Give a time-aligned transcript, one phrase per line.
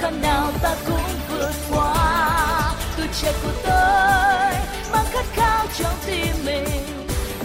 [0.00, 2.74] khăn nào ta cũng vượt qua.
[2.96, 4.52] Tuổi trẻ của tôi
[4.92, 6.64] mang khát khao trong tim mình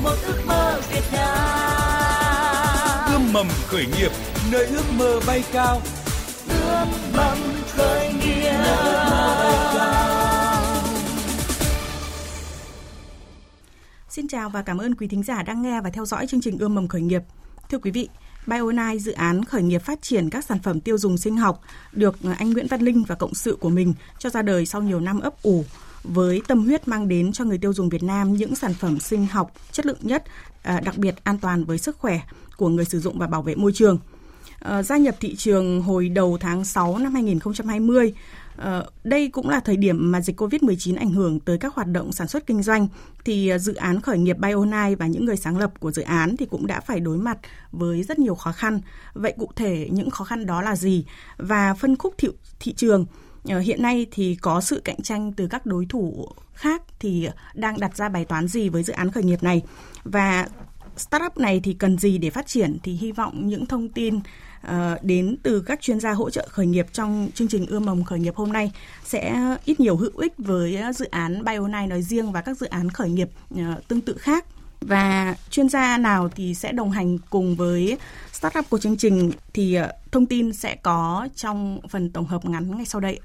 [0.04, 3.12] một ước mơ Việt Nam.
[3.12, 4.12] Ươm mầm khởi nghiệp
[4.52, 5.82] nơi ước mơ bay cao.
[6.50, 6.88] Ươm
[7.18, 7.38] mầm
[7.70, 8.60] khởi nghiệp.
[14.10, 16.58] Xin chào và cảm ơn quý thính giả đang nghe và theo dõi chương trình
[16.60, 17.22] Ươm mầm khởi nghiệp.
[17.70, 18.10] Thưa quý vị,
[18.48, 22.18] Bionai dự án khởi nghiệp phát triển các sản phẩm tiêu dùng sinh học được
[22.38, 25.20] anh Nguyễn Văn Linh và cộng sự của mình cho ra đời sau nhiều năm
[25.20, 25.66] ấp ủ
[26.04, 29.26] với tâm huyết mang đến cho người tiêu dùng Việt Nam những sản phẩm sinh
[29.28, 30.24] học chất lượng nhất,
[30.62, 32.20] à, đặc biệt an toàn với sức khỏe
[32.58, 34.00] của người sử dụng và bảo vệ môi trường.
[34.60, 38.14] Ờ, gia nhập thị trường hồi đầu tháng 6 năm 2020,
[38.58, 42.12] Ờ, đây cũng là thời điểm mà dịch COVID-19 ảnh hưởng tới các hoạt động
[42.12, 42.88] sản xuất kinh doanh.
[43.26, 46.38] Thì ờ, dự án khởi nghiệp Bionai và những người sáng lập của dự án
[46.38, 47.38] thì cũng đã phải đối mặt
[47.72, 48.82] với rất nhiều khó khăn.
[49.14, 51.06] Vậy cụ thể những khó khăn đó là gì?
[51.38, 52.28] Và phân khúc thị,
[52.60, 53.06] thị trường
[53.50, 57.80] ờ, hiện nay thì có sự cạnh tranh từ các đối thủ khác thì đang
[57.80, 59.62] đặt ra bài toán gì với dự án khởi nghiệp này?
[60.04, 60.48] Và
[60.98, 62.78] startup này thì cần gì để phát triển?
[62.84, 64.20] Thì hy vọng những thông tin
[64.68, 68.04] Ờ, đến từ các chuyên gia hỗ trợ khởi nghiệp trong chương trình ươm mầm
[68.04, 68.72] khởi nghiệp hôm nay
[69.04, 69.36] sẽ
[69.66, 73.10] ít nhiều hữu ích với dự án Bionai nói riêng và các dự án khởi
[73.10, 74.46] nghiệp ờ, tương tự khác
[74.82, 77.98] và chuyên gia nào thì sẽ đồng hành cùng với
[78.32, 82.78] startup của chương trình thì ờ, thông tin sẽ có trong phần tổng hợp ngắn
[82.78, 83.20] ngay sau đây.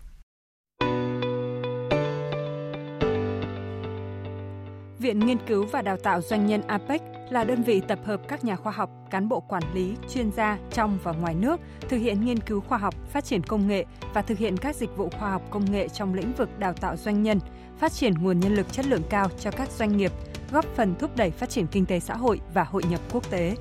[5.00, 8.44] Viện Nghiên cứu và Đào tạo Doanh nhân APEC là đơn vị tập hợp các
[8.44, 12.24] nhà khoa học, cán bộ quản lý, chuyên gia trong và ngoài nước thực hiện
[12.24, 13.84] nghiên cứu khoa học, phát triển công nghệ
[14.14, 16.96] và thực hiện các dịch vụ khoa học công nghệ trong lĩnh vực đào tạo
[16.96, 17.40] doanh nhân,
[17.78, 20.12] phát triển nguồn nhân lực chất lượng cao cho các doanh nghiệp,
[20.52, 23.56] góp phần thúc đẩy phát triển kinh tế xã hội và hội nhập quốc tế.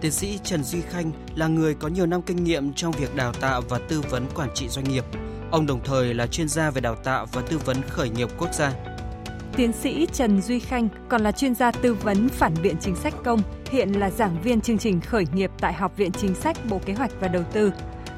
[0.00, 3.32] Tiến sĩ Trần Duy Khanh là người có nhiều năm kinh nghiệm trong việc đào
[3.32, 5.04] tạo và tư vấn quản trị doanh nghiệp.
[5.50, 8.54] Ông đồng thời là chuyên gia về đào tạo và tư vấn khởi nghiệp quốc
[8.54, 8.72] gia
[9.56, 13.14] Tiến sĩ Trần Duy Khanh còn là chuyên gia tư vấn phản biện chính sách
[13.24, 16.80] công, hiện là giảng viên chương trình khởi nghiệp tại Học viện Chính sách Bộ
[16.86, 17.72] Kế hoạch và Đầu tư,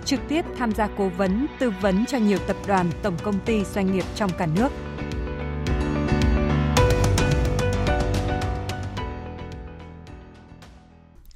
[0.04, 3.65] trực tiếp tham gia cố vấn, tư vấn cho nhiều tập đoàn, tổng công ty,
[3.65, 4.69] doanh nghiệp trong cả nước.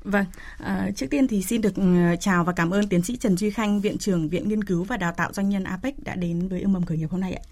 [0.05, 0.25] Vâng,
[0.59, 1.85] à, trước tiên thì xin được ừ,
[2.21, 4.97] chào và cảm ơn tiến sĩ Trần Duy Khanh, Viện trưởng Viện Nghiên cứu và
[4.97, 7.43] Đào tạo Doanh nhân APEC đã đến với ươm mầm khởi nghiệp hôm nay ạ.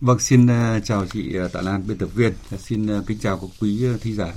[0.00, 2.32] Vâng, xin uh, chào chị uh, Tạ Lan, biên tập viên.
[2.58, 4.32] Xin uh, kính chào các quý thi giả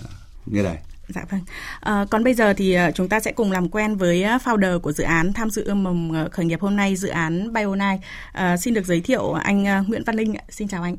[0.46, 0.78] nghe đài.
[1.08, 1.42] Dạ vâng.
[1.80, 5.04] À, còn bây giờ thì chúng ta sẽ cùng làm quen với founder của dự
[5.04, 8.00] án tham dự ươm mầm khởi nghiệp hôm nay, dự án Bionai.
[8.32, 10.34] À, xin được giới thiệu anh Nguyễn Văn Linh.
[10.50, 10.96] Xin chào anh.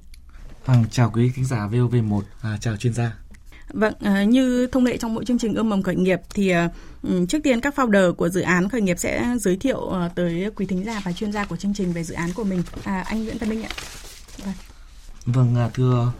[0.66, 3.12] Vâng, chào quý khán giả VOV1, à, chào chuyên gia.
[3.72, 6.68] Vâng, à, như thông lệ trong mỗi chương trình ươm mầm khởi nghiệp thì à,
[7.28, 10.66] trước tiên các founder của dự án khởi nghiệp sẽ giới thiệu à, tới quý
[10.66, 12.62] thính giả và chuyên gia của chương trình về dự án của mình.
[12.84, 13.70] À, anh Nguyễn Văn Linh ạ.
[14.44, 14.54] Vâng,
[15.26, 16.12] vâng thưa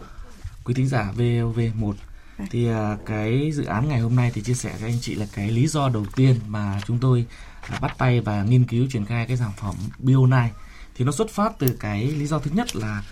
[0.63, 1.93] quý thính giả VOV1
[2.37, 2.47] vâng.
[2.51, 5.25] thì à, cái dự án ngày hôm nay thì chia sẻ với anh chị là
[5.33, 7.25] cái lý do đầu tiên mà chúng tôi
[7.69, 10.51] à, bắt tay và nghiên cứu triển khai cái sản phẩm Bionai
[10.95, 13.03] thì nó xuất phát từ cái lý do thứ nhất là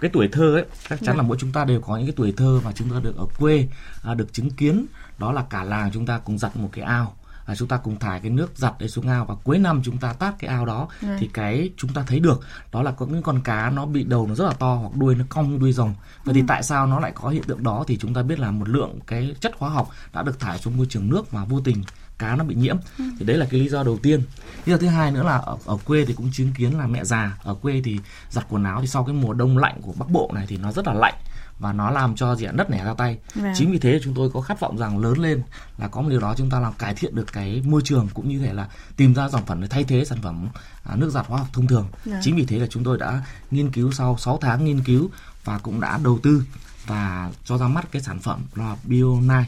[0.00, 1.28] cái tuổi thơ ấy chắc chắn là vâng.
[1.28, 3.68] mỗi chúng ta đều có những cái tuổi thơ mà chúng ta được ở quê
[4.16, 4.86] được chứng kiến
[5.18, 7.98] đó là cả làng chúng ta cùng giặt một cái ao à, chúng ta cùng
[7.98, 10.66] thải cái nước giặt đấy xuống ao và cuối năm chúng ta tát cái ao
[10.66, 11.08] đó ừ.
[11.18, 12.40] thì cái chúng ta thấy được
[12.72, 15.14] đó là có những con cá nó bị đầu nó rất là to hoặc đuôi
[15.14, 16.40] nó cong như đuôi rồng vậy ừ.
[16.40, 18.68] thì tại sao nó lại có hiện tượng đó thì chúng ta biết là một
[18.68, 21.82] lượng cái chất hóa học đã được thải xuống môi trường nước mà vô tình
[22.18, 23.04] cá nó bị nhiễm ừ.
[23.18, 24.22] thì đấy là cái lý do đầu tiên
[24.64, 27.04] lý do thứ hai nữa là ở, ở quê thì cũng chứng kiến là mẹ
[27.04, 27.98] già ở quê thì
[28.30, 30.72] giặt quần áo thì sau cái mùa đông lạnh của bắc bộ này thì nó
[30.72, 31.14] rất là lạnh
[31.58, 33.52] và nó làm cho ạ đất nẻ ra tay vâng.
[33.54, 35.42] chính vì thế chúng tôi có khát vọng rằng lớn lên
[35.78, 38.28] là có một điều đó chúng ta làm cải thiện được cái môi trường cũng
[38.28, 40.48] như thể là tìm ra sản phẩm để thay thế sản phẩm
[40.84, 42.20] à, nước giặt hóa học thông thường vâng.
[42.22, 45.10] chính vì thế là chúng tôi đã nghiên cứu sau 6 tháng nghiên cứu
[45.44, 46.42] và cũng đã đầu tư
[46.86, 49.44] và cho ra mắt cái sản phẩm là Bio9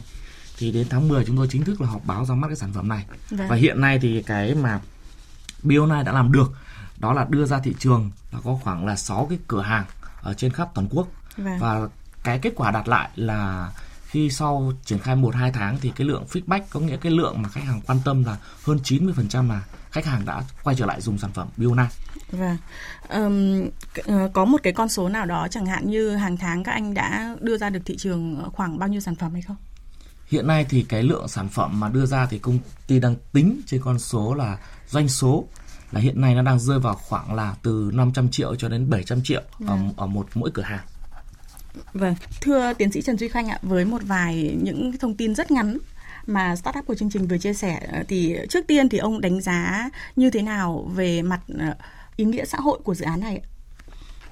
[0.57, 2.73] thì đến tháng 10 chúng tôi chính thức là họp báo ra mắt cái sản
[2.73, 3.47] phẩm này vâng.
[3.47, 4.79] và hiện nay thì cái mà
[5.63, 6.51] Bio9 đã làm được
[6.97, 9.85] đó là đưa ra thị trường là có khoảng là 6 cái cửa hàng
[10.21, 11.07] ở trên khắp toàn quốc
[11.37, 11.59] vâng.
[11.59, 11.87] và
[12.23, 13.71] cái kết quả đạt lại là
[14.09, 17.41] khi sau triển khai 1 2 tháng thì cái lượng feedback có nghĩa cái lượng
[17.41, 19.61] mà khách hàng quan tâm là hơn 90% là
[19.91, 21.89] khách hàng đã quay trở lại dùng sản phẩm Biona.
[22.31, 22.57] Vâng.
[23.09, 23.69] Um,
[24.33, 27.35] có một cái con số nào đó chẳng hạn như hàng tháng các anh đã
[27.41, 29.55] đưa ra được thị trường khoảng bao nhiêu sản phẩm hay không?
[30.27, 33.61] Hiện nay thì cái lượng sản phẩm mà đưa ra thì công ty đang tính
[33.65, 34.57] trên con số là
[34.87, 35.47] doanh số
[35.91, 39.21] là hiện nay nó đang rơi vào khoảng là từ 500 triệu cho đến 700
[39.23, 39.93] triệu vâng.
[39.97, 40.85] ở, ở một mỗi cửa hàng.
[41.93, 45.51] Vâng, thưa tiến sĩ Trần Duy Khanh ạ, với một vài những thông tin rất
[45.51, 45.77] ngắn
[46.25, 49.89] mà startup của chương trình vừa chia sẻ thì trước tiên thì ông đánh giá
[50.15, 51.75] như thế nào về mặt ờ,
[52.15, 53.45] ý nghĩa xã hội của dự án này ạ?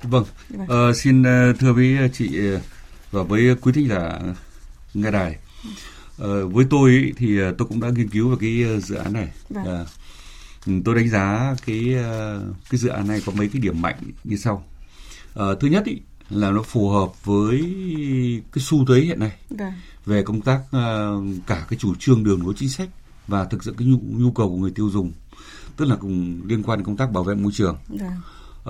[0.04, 0.26] Vâng,
[0.68, 1.24] ờ, xin
[1.60, 2.40] thưa với chị
[3.12, 4.20] và với quý thính giả
[4.94, 5.36] nghe đài.
[6.18, 9.28] Ờ, với tôi thì tôi cũng đã nghiên cứu về cái dự án này.
[9.50, 9.66] Vâng.
[9.66, 9.86] À,
[10.86, 11.96] tôi đánh giá cái
[12.70, 14.64] cái dự án này có mấy cái điểm mạnh như sau.
[15.36, 17.60] À, thứ nhất ý, là nó phù hợp với
[18.54, 19.74] cái xu thế hiện nay vâng.
[20.06, 22.90] về công tác uh, cả cái chủ trương đường lối chính sách
[23.28, 25.12] và thực sự cái nhu, nhu cầu của người tiêu dùng
[25.78, 28.70] tức là cùng liên quan đến công tác bảo vệ môi trường uh,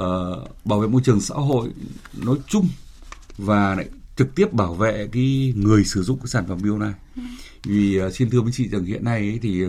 [0.65, 1.69] bảo vệ môi trường xã hội
[2.18, 2.68] nói chung
[3.38, 6.94] và lại trực tiếp bảo vệ cái người sử dụng cái sản phẩm bio này
[7.15, 7.21] ừ.
[7.63, 9.63] vì uh, xin thưa với chị rằng hiện nay ấy, thì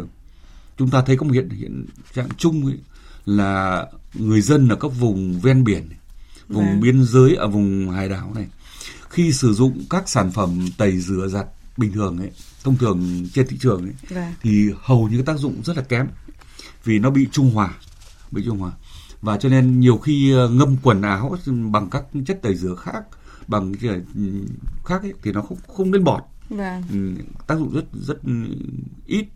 [0.79, 2.79] chúng ta thấy có một hiện hiện trạng chung ấy,
[3.27, 5.89] là người dân ở các vùng ven biển
[6.49, 6.79] vùng à.
[6.83, 8.47] biên giới ở vùng hải đảo này
[9.11, 11.47] khi sử dụng các sản phẩm tẩy rửa giặt
[11.77, 12.31] bình thường ấy
[12.65, 14.35] thông thường trên thị trường ấy à.
[14.43, 16.07] thì hầu như cái tác dụng rất là kém
[16.85, 17.75] vì nó bị trung hòa
[18.31, 18.73] bị trung hòa
[19.23, 21.37] và cho nên nhiều khi ờ, ngâm quần áo
[21.73, 23.03] bằng các chất tẩy rửa khác
[23.47, 23.91] bằng cái
[24.85, 26.83] khác ấy, thì nó không không lên bọt vâng.
[26.91, 28.19] Ừ, tác dụng rất rất
[29.07, 29.27] ít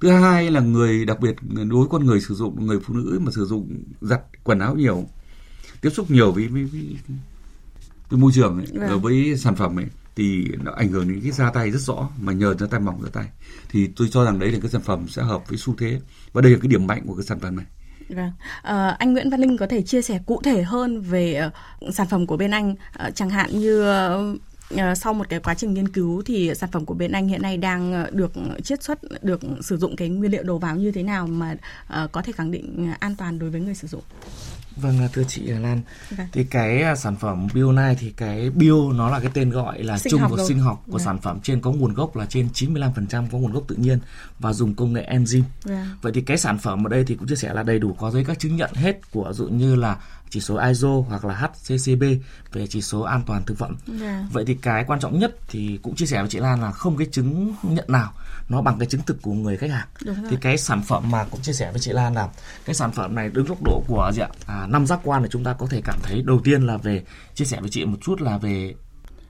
[0.00, 3.18] thứ hai là người đặc biệt đối với con người sử dụng người phụ nữ
[3.22, 5.08] mà sử dụng giặt quần áo nhiều
[5.82, 6.96] tiếp xúc nhiều với với, với,
[8.10, 9.00] với môi trường ấy, vâng.
[9.00, 9.86] với sản phẩm ấy
[10.16, 13.02] thì nó ảnh hưởng đến cái da tay rất rõ mà nhờ da tay mỏng
[13.02, 13.26] da tay
[13.68, 16.00] thì tôi cho rằng đấy là cái sản phẩm sẽ hợp với xu thế
[16.32, 17.66] và đây là cái điểm mạnh của cái sản phẩm này
[18.08, 18.32] Vâng.
[18.62, 21.50] À, anh Nguyễn Văn Linh có thể chia sẻ cụ thể hơn về
[21.86, 23.86] uh, sản phẩm của bên anh, uh, chẳng hạn như
[24.72, 27.42] uh, sau một cái quá trình nghiên cứu thì sản phẩm của bên anh hiện
[27.42, 28.32] nay đang được
[28.64, 31.56] chiết xuất, được sử dụng cái nguyên liệu đầu vào như thế nào mà
[32.04, 34.02] uh, có thể khẳng định an toàn đối với người sử dụng?
[34.76, 35.80] Vâng thưa chị Lan,
[36.10, 36.26] vâng.
[36.32, 39.82] thì cái à, sản phẩm bio này thì cái bio nó là cái tên gọi
[39.82, 41.04] là sinh chung của sinh học của vâng.
[41.04, 43.98] sản phẩm trên có nguồn gốc là trên 95% có nguồn gốc tự nhiên
[44.38, 45.42] và dùng công nghệ enzyme.
[45.64, 45.86] Vâng.
[46.02, 48.10] Vậy thì cái sản phẩm ở đây thì cũng chia sẻ là đầy đủ có
[48.10, 49.98] giấy các chứng nhận hết của dụ như là
[50.32, 52.02] chỉ số ISO hoặc là HCCP
[52.52, 53.76] về chỉ số an toàn thực phẩm.
[54.00, 54.24] Yeah.
[54.32, 56.96] Vậy thì cái quan trọng nhất thì cũng chia sẻ với chị Lan là không
[56.96, 58.12] cái chứng nhận nào
[58.48, 59.88] nó bằng cái chứng thực của người khách hàng.
[60.30, 62.28] Thì cái sản phẩm mà cũng chia sẻ với chị Lan là
[62.64, 64.28] cái sản phẩm này đứng góc độ của gì ạ?
[64.46, 67.02] À, năm giác quan thì chúng ta có thể cảm thấy đầu tiên là về
[67.34, 68.74] chia sẻ với chị một chút là về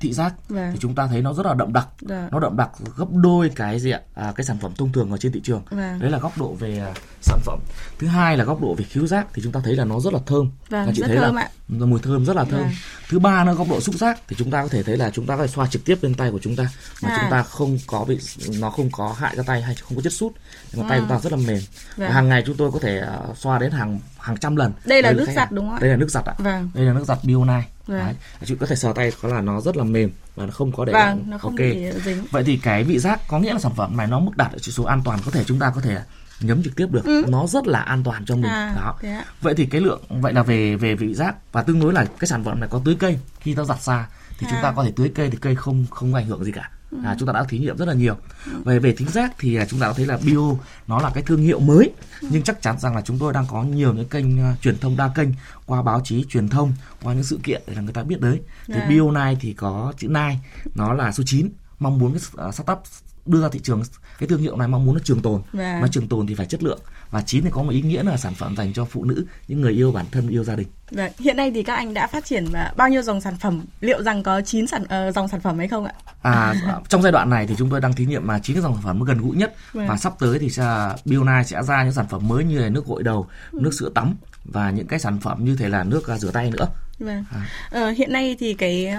[0.02, 0.70] thị giác vâng.
[0.72, 2.28] thì chúng ta thấy nó rất là đậm đặc vâng.
[2.32, 5.16] nó đậm đặc gấp đôi cái gì ạ à, cái sản phẩm thông thường ở
[5.16, 5.99] trên thị trường vâng.
[6.00, 7.58] đấy là góc độ về uh, sản phẩm
[7.99, 10.12] thứ hai là góc độ về khứu giác thì chúng ta thấy là nó rất
[10.12, 11.49] là thơm vâng, là chị thấy là ạ.
[11.69, 12.70] mùi thơm rất là thơm vâng.
[13.08, 15.26] thứ ba nữa góc độ xúc giác thì chúng ta có thể thấy là chúng
[15.26, 16.69] ta có thể xoa trực tiếp lên tay của chúng ta
[17.02, 17.19] mà à.
[17.20, 18.19] chúng ta không có bị
[18.60, 20.32] nó không có hại cho tay hay không có chất sút
[20.76, 20.88] mà à.
[20.88, 21.62] tay chúng ta rất là mềm
[21.96, 25.02] và hàng ngày chúng tôi có thể uh, xoa đến hàng hàng trăm lần đây
[25.02, 26.70] là đây nước giặt đúng không ạ đây là nước giặt ạ vâng.
[26.75, 27.72] đây là nước giặt bio này Vâng.
[27.87, 28.14] Đấy.
[28.44, 30.84] Chị có thể sờ tay có là nó rất là mềm và nó không có
[30.84, 31.58] để vâng, nó không ok.
[31.58, 32.26] bị dính.
[32.31, 34.58] Vậy thì cái vị giác có nghĩa là sản phẩm này nó mức đạt ở
[34.58, 35.99] chỉ số an toàn có thể chúng ta có thể
[36.40, 37.25] nhấm trực tiếp được ừ.
[37.29, 38.94] nó rất là an toàn cho mình à, đó
[39.40, 42.29] vậy thì cái lượng vậy là về về vị giác và tương đối là cái
[42.29, 44.06] sản phẩm này có tưới cây khi ta giặt xa
[44.38, 44.50] thì à.
[44.50, 46.70] chúng ta có thể tưới cây thì cây không không ảnh hưởng gì cả
[47.05, 48.17] à, chúng ta đã thí nghiệm rất là nhiều
[48.65, 50.55] về về thính giác thì à, chúng ta có thấy là bio
[50.87, 51.91] nó là cái thương hiệu mới
[52.21, 54.97] nhưng chắc chắn rằng là chúng tôi đang có nhiều những kênh uh, truyền thông
[54.97, 55.29] đa kênh
[55.67, 56.73] qua báo chí truyền thông
[57.03, 58.75] qua những sự kiện để là người ta biết đấy thì.
[58.75, 58.87] Dạ.
[58.89, 60.39] bio này thì có chữ nai
[60.75, 61.49] nó là số 9
[61.79, 62.83] mong muốn cái uh, startup
[63.27, 63.83] đưa ra thị trường
[64.19, 65.45] cái thương hiệu này mong muốn nó trường tồn yeah.
[65.55, 65.79] Dạ.
[65.83, 66.81] mà trường tồn thì phải chất lượng
[67.11, 69.61] và chín thì có một ý nghĩa là sản phẩm dành cho phụ nữ những
[69.61, 72.25] người yêu bản thân yêu gia đình Vâng, hiện nay thì các anh đã phát
[72.25, 73.64] triển à, bao nhiêu dòng sản phẩm?
[73.81, 75.93] Liệu rằng có 9 sản uh, dòng sản phẩm hay không ạ?
[76.23, 76.55] À,
[76.88, 78.83] trong giai đoạn này thì chúng tôi đang thí nghiệm mà 9 cái dòng sản
[78.83, 79.87] phẩm gần gũi nhất vâng.
[79.87, 80.64] và sắp tới thì sẽ
[81.05, 83.59] Bionai sẽ ra những sản phẩm mới như là nước gội đầu, ừ.
[83.62, 84.14] nước sữa tắm
[84.45, 86.67] và những cái sản phẩm như thể là nước uh, rửa tay nữa.
[86.99, 87.25] Vâng.
[87.33, 87.49] À.
[87.71, 88.95] Ờ, hiện nay thì cái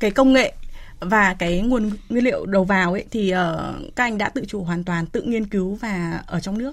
[0.00, 0.54] cái công nghệ
[1.00, 3.36] và cái nguồn nguyên liệu đầu vào ấy thì uh,
[3.96, 6.72] các anh đã tự chủ hoàn toàn tự nghiên cứu và ở trong nước.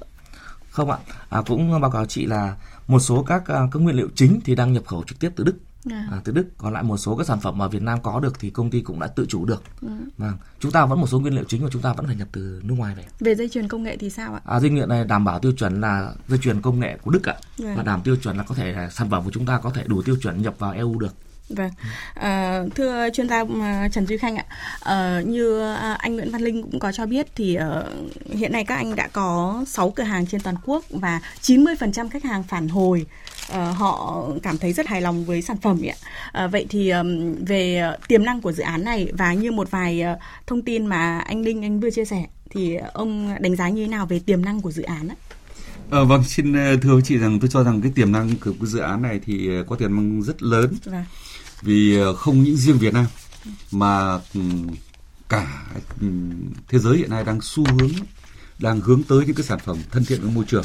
[0.70, 0.98] Không ạ.
[1.30, 2.56] À, cũng báo cáo chị là
[2.88, 5.44] một số các uh, các nguyên liệu chính thì đang nhập khẩu trực tiếp từ
[5.44, 5.56] Đức.
[5.92, 6.08] À.
[6.12, 6.48] À, từ Đức.
[6.58, 8.82] Còn lại một số các sản phẩm mà Việt Nam có được thì công ty
[8.82, 9.64] cũng đã tự chủ được.
[9.82, 9.88] Ừ.
[10.18, 10.38] vâng.
[10.60, 12.62] Chúng ta vẫn một số nguyên liệu chính của chúng ta vẫn phải nhập từ
[12.64, 13.04] nước ngoài về.
[13.20, 14.42] Về dây chuyền công nghệ thì sao ạ?
[14.46, 17.24] À, dây chuyền này đảm bảo tiêu chuẩn là dây chuyền công nghệ của Đức
[17.24, 17.36] ạ.
[17.58, 17.66] Ừ.
[17.78, 19.84] và đảm tiêu chuẩn là có thể là sản phẩm của chúng ta có thể
[19.88, 21.14] đủ tiêu chuẩn nhập vào EU được
[21.50, 21.72] Vâng,
[22.14, 24.46] à, thưa chuyên gia ờ, Trần Duy Khanh ạ,
[24.80, 25.62] à, như
[25.98, 29.08] anh Nguyễn Văn Linh cũng có cho biết thì uh, hiện nay các anh đã
[29.08, 33.06] có 6 cửa hàng trên toàn quốc và 90% khách hàng phản hồi
[33.52, 35.96] uh, họ cảm thấy rất hài lòng với sản phẩm ạ.
[36.32, 40.04] À, vậy thì um, về tiềm năng của dự án này và như một vài
[40.14, 43.82] uh, thông tin mà anh Linh anh vừa chia sẻ thì ông đánh giá như
[43.82, 45.16] thế nào về tiềm năng của dự án ạ?
[45.90, 48.80] Ờ, vâng, xin thưa chị rằng tôi cho rằng cái tiềm năng của cái dự
[48.80, 50.74] án này thì có tiềm năng rất lớn.
[50.86, 51.04] Vâng
[51.62, 53.06] vì ờ, không những riêng Việt Nam
[53.72, 54.42] mà ừ,
[55.30, 55.66] cả
[56.02, 56.08] ừ,
[56.70, 57.92] thế giới hiện nay đang xu hướng
[58.60, 60.64] đang hướng tới những cái sản phẩm thân thiện với môi trường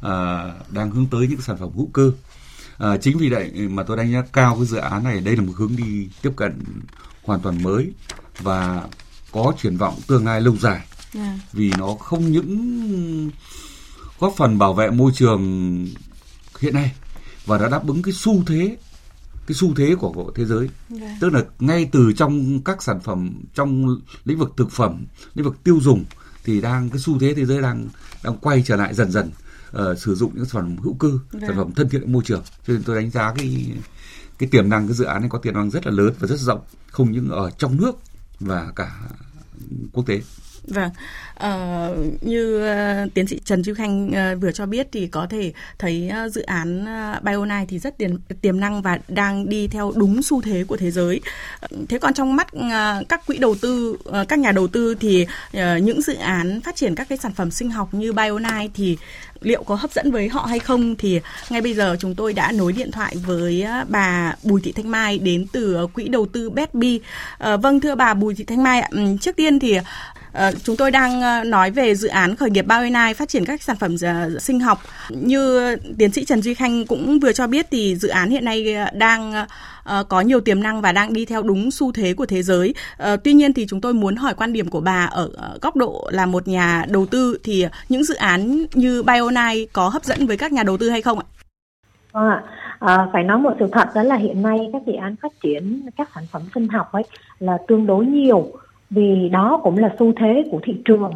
[0.00, 2.12] à, đang hướng tới những cái sản phẩm hữu cơ
[2.78, 5.20] À, chính vì vậy mà tôi đánh giá cao cái dự án này.
[5.20, 6.60] Đây là một hướng đi tiếp cận
[7.24, 7.92] hoàn toàn mới
[8.40, 8.82] và
[9.32, 10.86] có triển vọng tương lai lâu dài.
[11.14, 11.34] Yeah.
[11.52, 13.30] Vì nó không những
[14.18, 15.86] góp phần bảo vệ môi trường
[16.60, 16.92] hiện nay
[17.46, 18.76] và đã đáp ứng cái xu thế
[19.48, 21.02] cái xu thế của, của thế giới yeah.
[21.02, 21.16] Dạ.
[21.20, 25.56] tức là ngay từ trong các sản phẩm trong lĩnh vực thực phẩm lĩnh vực
[25.64, 26.04] tiêu dùng
[26.44, 27.88] thì đang cái xu thế thế giới đang
[28.24, 29.30] đang quay trở lại dần dần
[29.76, 31.20] uh, sử dụng những sản phẩm hữu cơ yeah.
[31.32, 31.54] sản dạ.
[31.56, 33.72] phẩm thân thiện với môi trường cho nên tôi đánh giá cái
[34.38, 36.38] cái tiềm năng cái dự án này có tiềm năng rất là lớn và rất
[36.38, 37.92] rộng không những ở trong nước
[38.40, 39.00] và cả
[39.92, 40.22] quốc tế
[40.70, 40.90] Vâng,
[41.36, 42.70] uh, như
[43.04, 46.32] uh, tiến sĩ Trần Duy Khanh uh, vừa cho biết thì có thể thấy uh,
[46.32, 48.10] dự án uh, Bionai thì rất tiềm,
[48.40, 51.20] tiềm năng và đang đi theo đúng xu thế của thế giới.
[51.88, 55.26] Thế còn trong mắt uh, các quỹ đầu tư, uh, các nhà đầu tư thì
[55.56, 58.98] uh, những dự án phát triển các cái sản phẩm sinh học như Bionai thì
[59.40, 61.20] liệu có hấp dẫn với họ hay không thì
[61.50, 65.18] ngay bây giờ chúng tôi đã nối điện thoại với bà Bùi Thị Thanh Mai
[65.18, 67.00] đến từ quỹ đầu tư Betbi.
[67.38, 68.88] À, vâng thưa bà Bùi Thị Thanh Mai ạ,
[69.20, 69.78] trước tiên thì
[70.32, 73.62] Ờ, chúng tôi đang ờ, nói về dự án khởi nghiệp Bioinai phát triển các
[73.62, 74.78] sản phẩm ờ, sinh học.
[75.10, 78.76] Như tiến sĩ Trần Duy Khanh cũng vừa cho biết thì dự án hiện nay
[78.92, 79.46] đang
[80.08, 82.74] có nhiều tiềm năng và đang đi theo đúng xu thế của thế giới.
[83.24, 85.30] Tuy nhiên thì chúng tôi muốn hỏi quan điểm của bà ở
[85.62, 90.04] góc độ là một nhà đầu tư thì những dự án như Bionai có hấp
[90.04, 91.24] dẫn với các nhà đầu tư hay không ạ?
[92.12, 92.42] Vâng ạ.
[92.78, 95.90] À, phải nói một sự thật đó là hiện nay các dự án phát triển
[95.96, 97.02] các sản phẩm sinh học ấy
[97.38, 98.52] là tương đối nhiều
[98.90, 101.10] vì đó cũng là xu thế của thị trường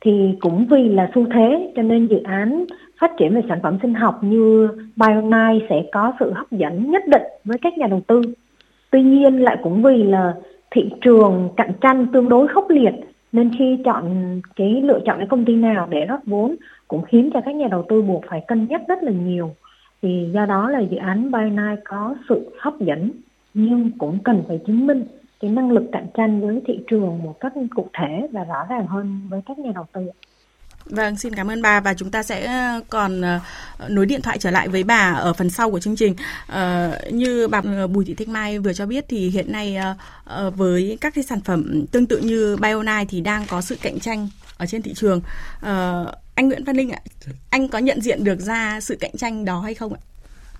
[0.00, 2.64] thì cũng vì là xu thế, cho nên dự án
[3.00, 7.02] phát triển về sản phẩm sinh học như Bionite sẽ có sự hấp dẫn nhất
[7.06, 8.22] định với các nhà đầu tư.
[8.90, 10.34] Tuy nhiên lại cũng vì là
[10.70, 12.94] thị trường cạnh tranh tương đối khốc liệt,
[13.32, 16.56] nên khi chọn cái, lựa chọn cái công ty nào để rót vốn
[16.88, 19.50] cũng khiến cho các nhà đầu tư buộc phải cân nhắc rất là nhiều.
[20.02, 23.10] Thì do đó là dự án Bionite có sự hấp dẫn,
[23.54, 25.04] nhưng cũng cần phải chứng minh
[25.40, 28.86] cái năng lực cạnh tranh với thị trường một cách cụ thể và rõ ràng
[28.86, 30.00] hơn với các nhà đầu tư.
[30.84, 33.40] Vâng, xin cảm ơn bà và chúng ta sẽ ờ, còn ờ,
[33.88, 36.14] nối điện thoại trở lại với bà ở phần sau của chương trình.
[36.46, 39.78] À, như bà Bùi Thị Thích Mai vừa cho biết thì hiện nay
[40.56, 44.28] với các cái sản phẩm tương tự như Bionite thì đang có sự cạnh tranh
[44.56, 45.20] ở trên thị trường.
[46.34, 47.00] Anh Nguyễn Văn Linh ạ,
[47.50, 50.00] anh có nhận diện được ra sự cạnh tranh đó hay không ạ?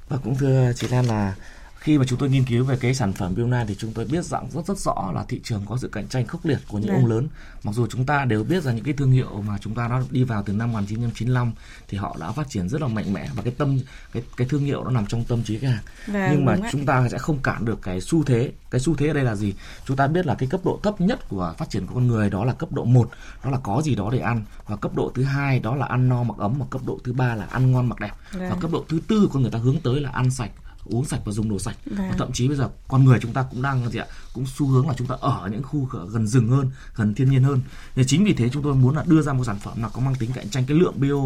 [0.09, 1.35] Và cũng thưa chị Lan là
[1.79, 4.25] khi mà chúng tôi nghiên cứu về cái sản phẩm Biona thì chúng tôi biết
[4.25, 6.91] rằng rất rất rõ là thị trường có sự cạnh tranh khốc liệt của những
[6.91, 7.15] ông dạ.
[7.15, 7.29] lớn.
[7.63, 10.03] Mặc dù chúng ta đều biết rằng những cái thương hiệu mà chúng ta đã
[10.11, 11.53] đi vào từ năm 1995
[11.89, 13.81] thì họ đã phát triển rất là mạnh mẽ và cái tâm
[14.13, 15.83] cái cái thương hiệu nó nằm trong tâm trí khách hàng.
[16.07, 18.53] Vâng, Nhưng mà chúng ta sẽ không cản được cái xu thế.
[18.71, 19.55] Cái xu thế ở đây là gì?
[19.85, 22.31] Chúng ta biết là cái cấp độ thấp nhất của phát triển của con người
[22.31, 23.11] đó là cấp độ 1,
[23.45, 26.09] đó là có gì đó để ăn và cấp độ thứ hai đó là ăn
[26.09, 28.13] no mặc ấm và cấp độ thứ ba là ăn ngon mặc đẹp.
[28.33, 28.51] Vâng.
[28.51, 30.51] Và cấp độ thứ tư con người ta hướng tới là ăn sạch
[30.89, 32.09] uống sạch và dùng đồ sạch vâng.
[32.11, 34.67] và thậm chí bây giờ con người chúng ta cũng đang gì ạ cũng xu
[34.67, 37.61] hướng là chúng ta ở những khu gần rừng hơn gần thiên nhiên hơn
[37.95, 40.01] thì chính vì thế chúng tôi muốn là đưa ra một sản phẩm nào có
[40.01, 41.17] mang tính cạnh tranh cái lượng bio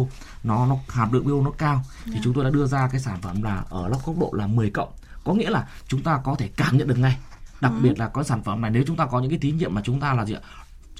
[0.43, 2.21] nó nó hàm lượng bio nó cao thì vâng.
[2.23, 4.89] chúng tôi đã đưa ra cái sản phẩm là ở góc độ là 10 cộng
[5.23, 7.17] có nghĩa là chúng ta có thể cảm nhận được ngay
[7.61, 7.79] đặc ừ.
[7.81, 9.81] biệt là có sản phẩm này nếu chúng ta có những cái thí nghiệm mà
[9.85, 10.41] chúng ta là gì ạ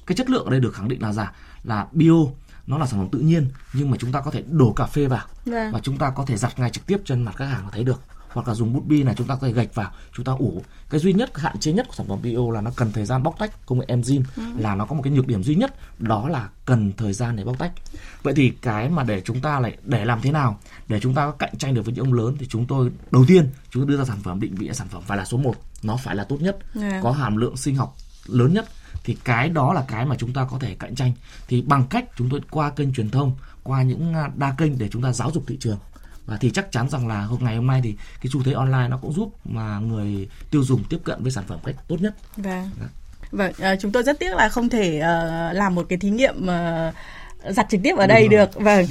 [0.05, 1.31] cái chất lượng ở đây được khẳng định là giả
[1.63, 2.13] là bio
[2.67, 5.07] nó là sản phẩm tự nhiên nhưng mà chúng ta có thể đổ cà phê
[5.07, 5.71] vào vâng.
[5.71, 8.01] và chúng ta có thể giặt ngay trực tiếp trên mặt khách hàng thấy được
[8.33, 10.61] hoặc là dùng bút bi này chúng ta có thể gạch vào chúng ta ủ
[10.89, 13.23] cái duy nhất hạn chế nhất của sản phẩm bio là nó cần thời gian
[13.23, 14.43] bóc tách công nghệ enzyme ừ.
[14.57, 17.43] là nó có một cái nhược điểm duy nhất đó là cần thời gian để
[17.43, 17.71] bóc tách
[18.23, 21.25] vậy thì cái mà để chúng ta lại để làm thế nào để chúng ta
[21.25, 23.91] có cạnh tranh được với những ông lớn thì chúng tôi đầu tiên chúng tôi
[23.91, 26.23] đưa ra sản phẩm định vị sản phẩm phải là số 1 nó phải là
[26.23, 26.91] tốt nhất yeah.
[26.91, 26.99] Dạ.
[27.03, 27.95] có hàm lượng sinh học
[28.27, 28.65] lớn nhất
[29.03, 31.13] thì cái đó là cái mà chúng ta có thể cạnh tranh
[31.47, 34.89] thì bằng cách chúng tôi qua kênh truyền thông qua những à, đa kênh để
[34.91, 35.77] chúng ta giáo dục thị trường
[36.25, 38.87] và thì chắc chắn rằng là hôm ngày hôm nay thì cái xu thế online
[38.89, 42.15] nó cũng giúp mà người tiêu dùng tiếp cận với sản phẩm cách tốt nhất.
[42.37, 42.69] Vâng.
[42.79, 42.85] Đó.
[43.31, 46.35] Vâng, uh, chúng tôi rất tiếc là không thể uh, làm một cái thí nghiệm
[46.43, 46.93] uh,
[47.55, 48.85] giặt trực tiếp ở đây được vâng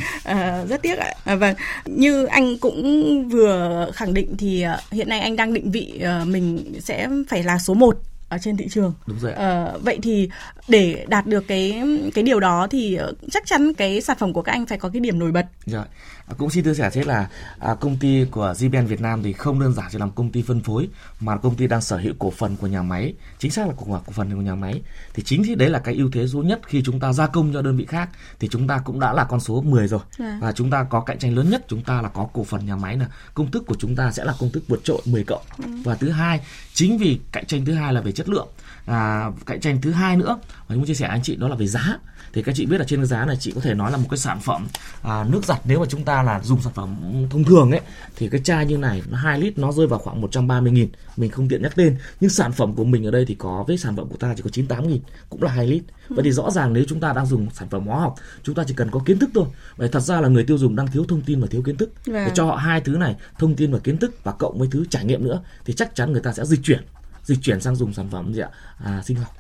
[0.69, 5.37] rất tiếc ạ à, vâng như anh cũng vừa khẳng định thì hiện nay anh
[5.37, 7.99] đang định vị mình sẽ phải là số 1
[8.33, 8.95] ở trên thị trường.
[9.07, 9.33] Đúng rồi.
[9.33, 10.29] À, vậy thì
[10.69, 11.83] để đạt được cái
[12.15, 12.99] cái điều đó thì
[13.31, 15.47] chắc chắn cái sản phẩm của các anh phải có cái điểm nổi bật.
[15.67, 15.85] Rồi.
[16.33, 19.33] À, cũng xin chia sẻ thế là à, công ty của GBN Việt Nam thì
[19.33, 20.89] không đơn giản chỉ làm công ty phân phối
[21.21, 24.01] mà công ty đang sở hữu cổ phần của nhà máy, chính xác là cổ
[24.13, 24.83] phần của nhà máy.
[25.15, 27.53] Thì chính thì đấy là cái ưu thế duy nhất khi chúng ta gia công
[27.53, 28.09] cho đơn vị khác
[28.41, 30.01] thì chúng ta cũng đã là con số 10 rồi.
[30.19, 30.39] À.
[30.41, 32.77] Và chúng ta có cạnh tranh lớn nhất, chúng ta là có cổ phần nhà
[32.77, 35.43] máy là công thức của chúng ta sẽ là công thức vượt trội 10 cộng.
[35.59, 35.65] Ừ.
[35.85, 36.41] Và thứ hai,
[36.75, 38.49] chính vì cạnh tranh thứ hai là về chất lượng
[38.87, 40.39] à, cạnh tranh thứ hai nữa.
[40.69, 41.99] Mà chúng chia sẻ anh chị đó là về giá.
[42.33, 44.07] Thì các chị biết là trên cái giá này chị có thể nói là một
[44.11, 44.67] cái sản phẩm
[45.03, 46.97] à, nước giặt nếu mà chúng ta là dùng sản phẩm
[47.31, 47.81] thông thường ấy
[48.17, 50.89] thì cái chai như này nó 2 lít nó rơi vào khoảng 130 nghìn.
[51.17, 51.97] Mình không tiện nhắc tên.
[52.21, 54.43] Nhưng sản phẩm của mình ở đây thì có với sản phẩm của ta chỉ
[54.43, 55.83] có 98 nghìn cũng là 2 lít.
[56.09, 58.65] Vậy thì rõ ràng nếu chúng ta đang dùng sản phẩm hóa học chúng ta
[58.67, 59.47] chỉ cần có kiến thức thôi.
[59.77, 61.93] Vậy thật ra là người tiêu dùng đang thiếu thông tin và thiếu kiến thức.
[62.07, 62.35] Để Vâng.
[62.35, 65.05] cho họ hai thứ này thông tin và kiến thức và cộng với thứ trải
[65.05, 66.85] nghiệm nữa thì chắc chắn người ta sẽ dịch chuyển
[67.25, 68.49] dịch chuyển sang dùng sản phẩm gì ạ?
[68.85, 69.37] À, sinh học.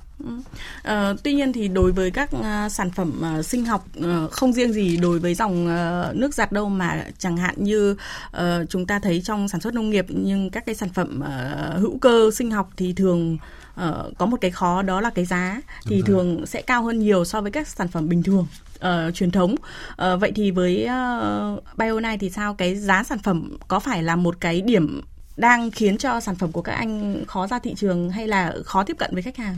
[0.82, 4.52] Ờ, tuy nhiên thì đối với các à, sản phẩm à, sinh học ờ, không
[4.52, 7.96] riêng gì đối với dòng ờ, nước giặt đâu mà chẳng hạn như
[8.30, 11.78] ờ, chúng ta thấy trong sản xuất nông nghiệp nhưng các cái sản phẩm ờ,
[11.78, 13.38] hữu cơ sinh học thì thường
[13.74, 15.60] ờ, có một cái khó đó là cái giá.
[15.84, 18.46] Thì thường sẽ cao hơn nhiều so với các sản phẩm bình thường
[18.78, 19.54] ờ, truyền thống.
[19.96, 22.54] Ờ, vậy thì với uh, Bio9 thì sao?
[22.54, 25.00] Cái giá sản phẩm có phải là một cái điểm
[25.36, 28.84] đang khiến cho sản phẩm của các anh khó ra thị trường hay là khó
[28.84, 29.56] tiếp cận với khách hàng?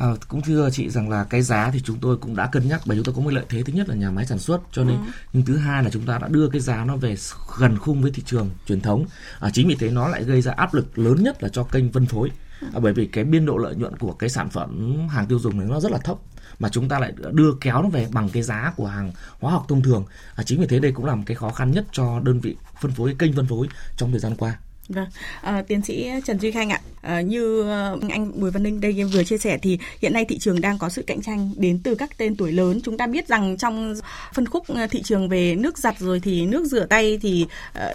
[0.00, 2.80] À, cũng thưa chị rằng là cái giá thì chúng tôi cũng đã cân nhắc
[2.84, 3.62] bởi chúng tôi có một lợi thế.
[3.62, 4.96] Thứ nhất là nhà máy sản xuất cho nên
[5.32, 7.14] nhưng thứ hai là chúng ta đã đưa cái giá nó về
[7.58, 9.06] gần khung với thị trường truyền thống.
[9.40, 11.92] À, chính vì thế nó lại gây ra áp lực lớn nhất là cho kênh
[11.92, 12.30] phân phối.
[12.74, 15.58] À, bởi vì cái biên độ lợi nhuận của cái sản phẩm hàng tiêu dùng
[15.58, 16.16] này nó rất là thấp
[16.58, 19.64] mà chúng ta lại đưa kéo nó về bằng cái giá của hàng hóa học
[19.68, 20.04] thông thường.
[20.34, 22.56] À, chính vì thế đây cũng là một cái khó khăn nhất cho đơn vị
[22.80, 24.58] phân phối kênh phân phối trong thời gian qua
[24.94, 25.06] Vâng,
[25.42, 29.04] à, tiến sĩ Trần Duy Khanh ạ, à, như ờ, anh Bùi Văn Ninh đây
[29.04, 31.94] vừa chia sẻ thì hiện nay thị trường đang có sự cạnh tranh đến từ
[31.94, 32.80] các tên tuổi lớn.
[32.84, 33.94] Chúng ta biết rằng trong
[34.34, 37.46] phân khúc thị trường về nước giặt rồi thì nước rửa tay thì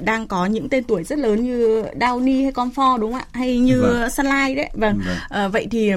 [0.02, 3.28] đang có những tên tuổi rất lớn như Downy hay Comfort đúng không ạ?
[3.32, 4.10] Hay như Vâng.
[4.10, 4.70] Sunlight đấy.
[4.74, 5.02] Vâng.
[5.06, 5.16] Vâng.
[5.30, 5.92] Ờ, vậy thì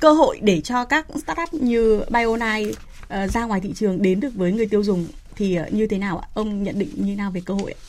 [0.00, 2.72] cơ hội để cho các startup như Bio9
[3.08, 6.18] ờ, ra ngoài thị trường đến được với người tiêu dùng thì như thế nào
[6.18, 6.28] ạ?
[6.34, 7.80] Ông nhận định như nào về cơ hội ạ?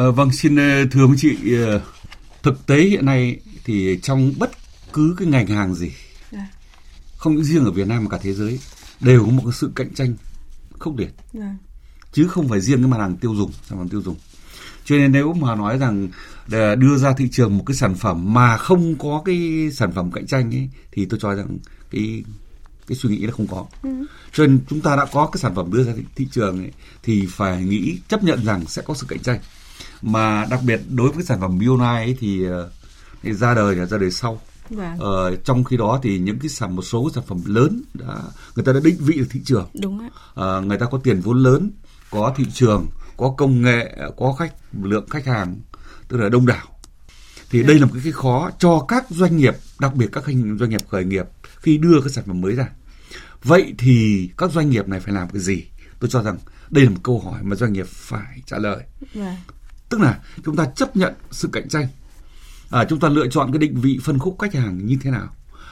[0.00, 1.80] Ờ, vâng, xin ờ, thưa quý chị, ờ,
[2.42, 4.50] thực tế hiện nay thì trong bất
[4.92, 5.90] cứ cái ngành hàng gì,
[6.32, 6.46] Dạ.
[7.16, 8.58] không những riêng ở Việt Nam mà cả thế giới,
[9.00, 10.14] đều có một cái sự cạnh tranh
[10.78, 11.56] khốc liệt, Vâng.
[12.12, 14.16] chứ không phải riêng cái mặt hàng tiêu dùng, sản phẩm tiêu dùng.
[14.84, 16.08] Cho nên nếu mà nói rằng
[16.48, 20.10] để đưa ra thị trường một cái sản phẩm mà không có cái sản phẩm
[20.12, 21.58] cạnh tranh ấy, thì tôi cho rằng
[21.90, 22.24] cái
[22.86, 23.66] cái suy nghĩ là không có.
[24.32, 26.70] Cho nên chúng ta đã có cái sản phẩm đưa ra thị, thị trường ấy,
[27.02, 29.40] thì phải nghĩ chấp nhận rằng sẽ có sự cạnh tranh
[30.02, 32.70] mà đặc biệt đối với sản phẩm Bionai ấy thì, ờ,
[33.22, 34.40] thì ra đời là ra đời sau
[34.70, 34.98] Vâng.
[34.98, 38.16] ờ, trong khi đó thì những cái sản một số sản phẩm lớn đã
[38.56, 40.08] người ta đã định vị được thị trường Đúng ạ.
[40.34, 41.70] Ờ, người ta có tiền vốn lớn
[42.10, 45.56] có thị trường có công nghệ có khách lượng khách hàng
[46.08, 46.66] tức là đông đảo
[47.50, 50.70] thì đây là một cái, khó cho các doanh nghiệp đặc biệt các doanh doanh
[50.70, 52.68] nghiệp khởi nghiệp khi đưa cái sản phẩm mới ra
[53.44, 55.64] vậy thì các doanh nghiệp này phải làm cái gì
[56.00, 56.38] tôi cho rằng
[56.70, 58.82] đây là một câu hỏi mà doanh nghiệp phải trả lời
[59.14, 59.36] Vâng.
[59.90, 61.86] Tức là chúng ta chấp nhận sự cạnh tranh.
[62.70, 65.28] À, chúng ta lựa chọn cái định vị phân khúc khách hàng như thế nào?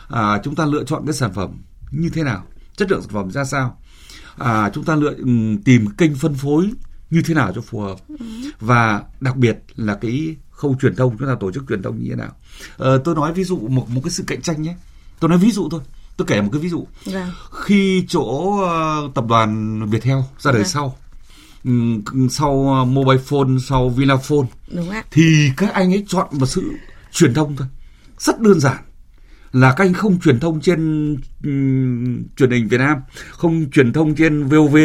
[0.08, 1.50] À, chúng ta lựa chọn cái sản phẩm
[1.90, 2.44] như thế nào?
[2.76, 3.78] Chất lượng sản phẩm ra sao?
[4.36, 5.14] À, chúng ta lựa
[5.64, 6.70] tìm kênh phân phối
[7.10, 7.96] như thế nào cho phù hợp?
[8.60, 12.10] Và đặc biệt là cái khâu truyền thông chúng ta tổ chức truyền thông như
[12.10, 12.32] thế nào?
[12.76, 14.76] Ờ, tôi nói ví dụ một một cái sự cạnh tranh nhé.
[15.20, 15.80] Tôi nói ví dụ thôi.
[16.16, 16.86] Tôi kể một cái ví dụ.
[17.04, 17.30] Vâng.
[17.60, 20.70] khi chỗ ờ, tập đoàn Viettel ra đời Vâng.
[20.70, 20.96] sau
[22.30, 25.04] sau ờ, mobile phone sau Vinaphone Đúng ạ.
[25.10, 26.72] thì các anh ấy chọn một sự
[27.12, 27.66] truyền thông thôi.
[28.18, 28.76] Rất đơn giản.
[29.52, 32.96] Là các anh không truyền thông trên ừm, truyền hình Việt Nam
[33.30, 34.76] không truyền thông trên VOV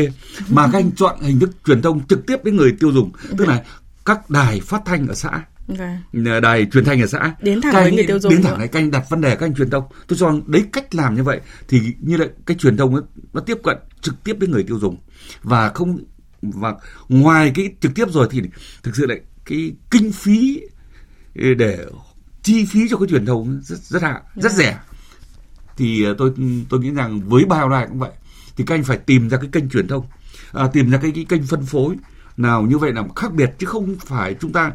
[0.49, 3.12] mà các anh chọn hình thức truyền thông trực tiếp đến người tiêu dùng.
[3.38, 3.63] Tức là
[4.05, 5.41] các đài phát thanh ở xã.
[5.67, 6.41] Vâng.
[6.41, 7.36] đài truyền thanh ở xã.
[7.41, 9.45] Đến thẳng với người tiêu dùng đến thẳng đấy các anh đặt vấn đề các
[9.45, 9.83] anh truyền thông.
[10.07, 13.03] Tôi cho rằng đấy cách làm như vậy thì như là cái truyền thông ấy,
[13.33, 14.97] nó tiếp cận trực tiếp đến người tiêu dùng.
[15.43, 15.97] Và không
[16.43, 16.75] và
[17.10, 18.41] ngoài cái trực tiếp rồi thì
[18.84, 20.62] thực sự lại cái kinh phí
[21.36, 21.86] để
[22.43, 24.58] chi phí cho cái truyền thông rất rất hạ rất Dạ.
[24.58, 24.79] rẻ.
[25.77, 26.34] Thì ờ, tôi
[26.69, 28.12] tôi nghĩ rằng với bao này cũng vậy
[28.58, 30.06] thì các anh phải tìm ra cái kênh truyền thông
[30.53, 31.95] à, tìm ra cái, cái kênh phân phối
[32.38, 34.71] nào như vậy là khác biệt chứ không phải chúng ta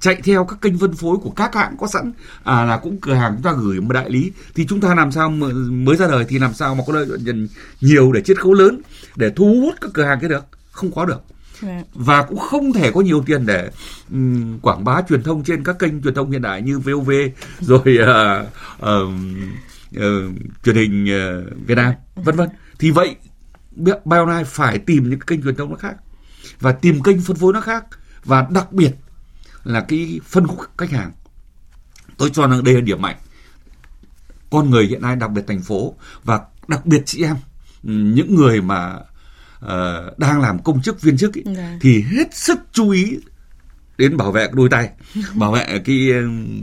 [0.00, 2.12] chạy theo các kênh phân phối của các hãng có sẵn
[2.44, 4.32] à là cũng cửa hàng chúng ta gửi một đại lý.
[4.54, 7.06] Thì chúng ta làm sao mà mới ra đời thì làm sao mà có lợi
[7.06, 7.48] nhuận
[7.80, 8.80] nhiều để chiết khấu lớn
[9.16, 11.22] để thu hút các cửa hàng cái được không có được.
[11.62, 11.82] Vâng.
[11.94, 13.70] và cũng không thể có nhiều tiền để
[14.10, 17.10] ừm, quảng bá truyền thông trên các kênh truyền thông hiện đại như VOV
[17.60, 18.46] rồi ờ,
[18.78, 19.34] ờm,
[19.96, 20.08] ờ,
[20.64, 22.48] truyền hình ờ, Việt Nam vân vân.
[22.78, 23.16] Thì vậy
[24.04, 25.94] Bionai phải tìm những cái kênh truyền thông nó khác
[26.60, 27.84] và tìm kênh phân phối nó khác.
[28.24, 28.92] Và đặc biệt
[29.64, 31.12] là cái phân khúc khách hàng.
[32.16, 33.16] Tôi cho rằng đây là điểm mạnh.
[34.50, 37.36] Con người hiện nay đặc biệt thành phố và đặc biệt chị em
[37.82, 38.98] những người mà
[39.62, 41.78] ờ, đang làm công chức viên chức ý, Dạ.
[41.80, 43.18] thì hết sức chú ý
[43.98, 44.90] đến bảo vệ đôi tay
[45.34, 46.08] bảo vệ cái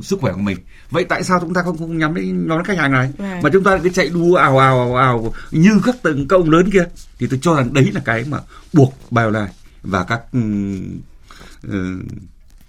[0.03, 0.57] sức khỏe của mình.
[0.89, 3.11] Vậy tại sao chúng ta không, không nhắm đến nhóm khách hàng này?
[3.17, 3.41] Vâng.
[3.41, 6.69] mà chúng ta cứ chạy đua ào ào ào ào như các từng công lớn
[6.71, 6.83] kia.
[7.19, 8.37] Thì tôi cho rằng đấy là cái mà
[8.73, 9.47] buộc BioLife
[9.83, 10.21] và các
[11.63, 11.99] ừ,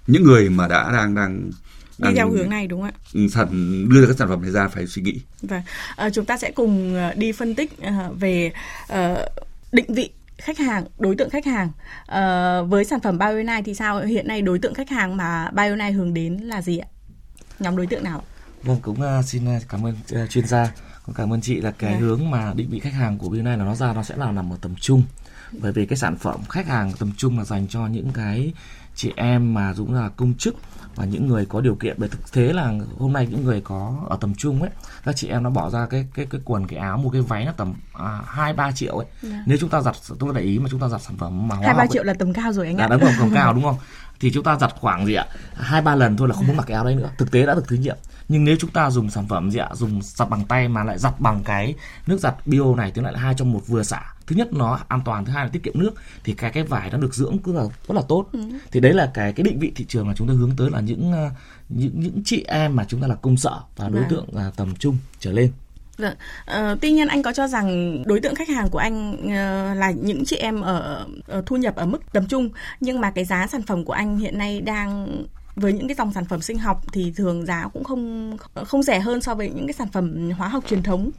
[0.06, 1.50] những người mà đã đang đang
[1.98, 3.28] đi theo hướng này đúng không ạ?
[3.30, 3.48] sản
[3.88, 5.20] đưa ra các sản phẩm này ra phải suy nghĩ.
[5.42, 5.62] Vâng,
[5.96, 8.52] à, chúng ta sẽ cùng ờ, đi phân tích ờ, về
[8.88, 9.28] ờ,
[9.72, 11.70] định vị khách hàng, đối tượng khách hàng.
[12.06, 14.00] Ờ, với sản phẩm Bio9 thì sao?
[14.00, 16.88] Hiện nay đối tượng khách hàng mà Bio9 hướng đến là gì ạ?
[17.58, 18.22] Nhóm đối tượng nào?
[18.62, 20.72] Vâng, cũng uh, xin uh, cảm ơn uh, chuyên gia,
[21.06, 22.00] cũng cảm ơn chị là cái Vâng.
[22.00, 24.52] hướng mà định vị khách hàng của này là nó ra nó sẽ là nằm
[24.52, 25.02] ở tầm trung.
[25.52, 28.52] Bởi vì cái sản phẩm khách hàng tầm trung là dành cho những cái
[28.94, 30.56] chị em mà cũng là công chức
[30.94, 33.96] và những người có điều kiện bởi thực tế là hôm nay những người có
[34.08, 34.70] ở tầm trung ấy
[35.04, 37.44] các chị em nó bỏ ra cái cái cái quần cái áo một cái váy
[37.44, 39.06] là tầm à, hai ba triệu ấy.
[39.22, 39.42] Dạ.
[39.46, 41.64] nếu chúng ta giặt tôi để ý mà chúng ta giặt sản phẩm mà Hai
[41.64, 42.88] ba học ấy, triệu là tầm cao rồi anh đã ạ.
[42.90, 43.76] đúng không còn cao đúng không?
[44.20, 45.26] Thì chúng ta giặt khoảng gì ạ?
[45.54, 47.10] Hai ba lần thôi là không muốn mặc cái áo đấy nữa.
[47.18, 47.96] Thực tế đã được thử nghiệm.
[48.28, 49.68] Nhưng nếu chúng ta dùng sản phẩm gì ạ?
[49.72, 51.74] Dùng giặt bằng tay mà lại giặt bằng cái
[52.06, 54.78] nước giặt bio này thì lại là hai trong một vừa xả thứ nhất nó
[54.88, 55.90] an toàn thứ hai là tiết kiệm nước
[56.24, 58.26] thì cái cái vải nó được dưỡng cứ là rất là tốt
[58.72, 60.80] thì đấy là cái cái định vị thị trường mà chúng tôi hướng tới là
[60.80, 61.30] những ờ,
[61.68, 64.10] những những chị em mà chúng ta là công sở và đối Vâng.
[64.10, 65.52] tượng là tầm trung trở lên
[65.98, 66.14] Vâng.
[66.46, 69.90] Ờ, tuy nhiên anh có cho rằng đối tượng khách hàng của anh ờ, là
[69.90, 72.48] những chị em ở, ở thu nhập ở mức tầm trung
[72.80, 75.24] nhưng mà cái giá sản phẩm của anh hiện nay đang
[75.56, 79.00] với những cái dòng sản phẩm sinh học thì thường giá cũng không không rẻ
[79.00, 81.10] hơn so với những cái sản phẩm hóa học truyền thống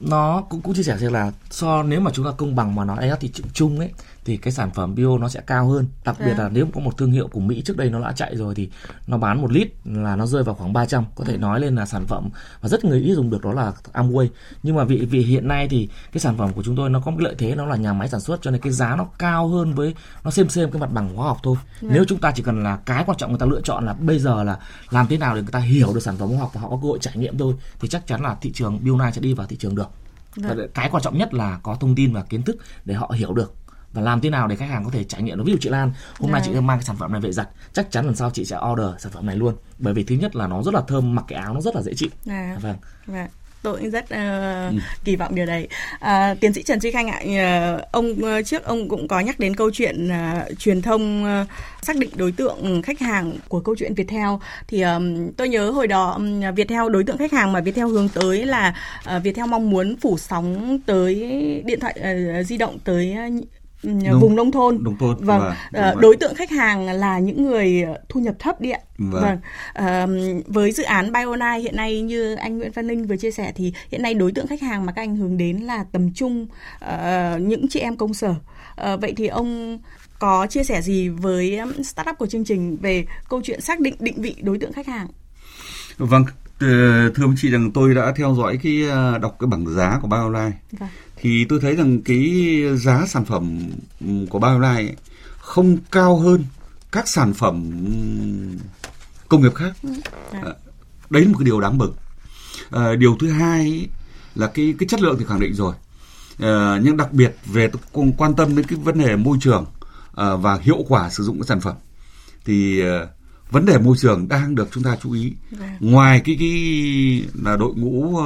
[0.00, 2.84] nó cũng cũng chia sẻ rằng là so, nếu mà chúng ta công bằng mà
[2.84, 3.90] nói AI thị trường chung ấy
[4.24, 5.86] thì cái sản phẩm bio nó sẽ cao hơn.
[6.04, 6.38] Đặc biệt Vâng.
[6.38, 8.70] là nếu có một thương hiệu của Mỹ trước đây nó đã chạy rồi thì
[9.06, 11.86] nó bán một lít là nó rơi vào khoảng 300 có thể nói lên là
[11.86, 12.28] sản phẩm
[12.62, 14.28] mà rất người ít dùng được đó là Amway.
[14.62, 17.10] Nhưng mà vì vì hiện nay thì cái sản phẩm của chúng tôi nó có
[17.10, 19.04] một cái lợi thế nó là nhà máy sản xuất cho nên cái giá nó
[19.18, 21.56] cao hơn với nó xem xem cái mặt bằng hóa học thôi.
[21.80, 24.18] Nếu chúng ta chỉ cần là cái quan trọng người ta lựa chọn là bây
[24.18, 24.58] giờ là
[24.90, 26.76] làm thế nào để người ta hiểu được sản phẩm hóa học và họ có
[26.82, 29.46] cơ hội trải nghiệm thôi thì chắc chắn là thị trường bio sẽ đi vào
[29.46, 29.88] thị trường được.
[30.36, 33.32] Và cái quan trọng nhất là có thông tin và kiến thức để họ hiểu
[33.32, 33.54] được
[33.94, 35.68] và làm thế nào để khách hàng có thể trải nghiệm được ví dụ chị
[35.68, 36.52] Lan hôm nay Dạ.
[36.54, 38.86] chị mang cái sản phẩm này về giặt chắc chắn lần sau chị sẽ order
[38.98, 41.38] sản phẩm này luôn bởi vì thứ nhất là nó rất là thơm mặc cái
[41.38, 42.56] áo nó rất là dễ chịu À.
[42.62, 42.76] vâng
[43.06, 43.26] Vâng.
[43.62, 44.72] Tôi cũng rất ờ,
[45.04, 45.68] kỳ vọng điều đấy.
[46.00, 49.38] À, tiến sĩ Trần Duy Khanh ạ, ờ, ông ờ, trước ông cũng có nhắc
[49.38, 51.46] đến câu chuyện ờ, truyền thông ờ,
[51.82, 54.28] xác định đối tượng khách hàng của câu chuyện Viettel
[54.68, 58.08] thì ờm, tôi nhớ hồi đó ừm, Viettel đối tượng khách hàng mà Viettel hướng
[58.08, 61.14] tới là ờ, Viettel mong muốn phủ sóng tới
[61.64, 61.94] điện thoại
[62.34, 63.22] ờ, di động tới ờ,
[63.84, 64.78] ừm, Nông- vùng nông thôn.
[64.84, 68.20] nông thôn, Vâng, vâng, ờ, đúng đối tượng khách hàng là những người ờ, thu
[68.20, 68.80] nhập thấp đi ạ.
[68.98, 69.22] Vâng.
[69.22, 69.38] Vâng.
[69.74, 73.52] Ờm, với dự án Bionai hiện nay như anh Nguyễn Văn Linh vừa chia sẻ
[73.56, 76.46] thì hiện nay đối tượng khách hàng mà các anh hướng đến là tầm trung
[76.80, 78.34] ờ, những chị em công sở.
[78.76, 79.78] Ờ, vậy thì ông
[80.18, 84.22] có chia sẻ gì với startup của chương trình về câu chuyện xác định định
[84.22, 85.06] vị đối tượng khách hàng?
[85.98, 86.24] Vâng,
[87.14, 88.82] thưa ông chị rằng tôi đã theo dõi cái
[89.22, 90.88] đọc cái bảng giá của BioLife Vâng.
[91.24, 92.42] Thì tôi thấy rằng cái
[92.76, 93.60] giá sản phẩm
[94.30, 94.92] của BioLife
[95.38, 96.44] không cao hơn
[96.92, 97.72] các sản phẩm
[99.28, 99.72] công nghiệp khác.
[100.32, 100.38] dạ.
[100.42, 100.56] Ờ,
[101.10, 101.94] Đấy là một cái điều đáng mừng.
[102.70, 103.88] Ờ, điều thứ hai ấy
[104.34, 105.74] là cái cái chất lượng thì khẳng định rồi.
[106.38, 109.66] Ờ, nhưng đặc biệt về cũng quan tâm đến cái vấn đề môi trường
[110.12, 111.74] ờ, và hiệu quả sử dụng cái sản phẩm
[112.44, 113.08] thì ờ,
[113.50, 115.68] vấn đề môi trường đang được chúng ta chú ý Vâng.
[115.80, 118.18] ngoài cái cái là đội ngũ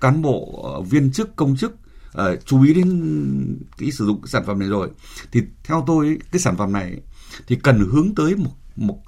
[0.00, 1.74] cán bộ viên chức công chức
[2.12, 4.88] ờ, chú ý đến cái sử dụng cái sản phẩm này rồi.
[5.32, 7.00] Thì theo tôi ấy, cái sản phẩm này
[7.46, 8.98] thì cần hướng tới một một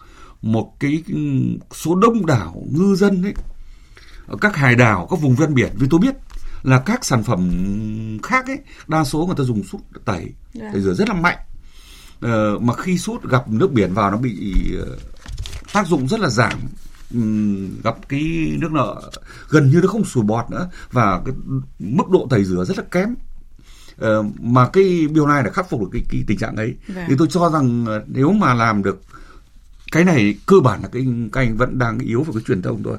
[0.43, 1.03] một cái
[1.75, 3.35] số đông đảo ngư dân ấy
[4.27, 5.73] ở các hải đảo các vùng ven biển.
[5.79, 6.15] Vì tôi biết
[6.63, 7.51] là các sản phẩm
[8.23, 10.71] khác ấy đa số người ta dùng sút tẩy Dạ.
[10.73, 11.39] tẩy rửa rất là mạnh.
[12.21, 14.99] Ờ, mà khi sút gặp nước biển vào nó bị ờ,
[15.73, 16.59] tác dụng rất là giảm
[17.85, 19.11] gặp cái nước nợ.
[19.49, 21.35] Gần như nó không sủi bọt nữa và cái
[21.79, 23.15] mức độ tẩy rửa rất là kém.
[23.99, 26.75] Ờ, mà cái điều này đã khắc phục được cái, cái tình trạng ấy.
[26.89, 27.05] Vâng.
[27.09, 29.03] thì tôi cho rằng ờ, nếu mà làm được
[29.93, 32.83] cái này cơ bản là cái các anh vẫn đang yếu về cái truyền thông
[32.83, 32.99] thôi.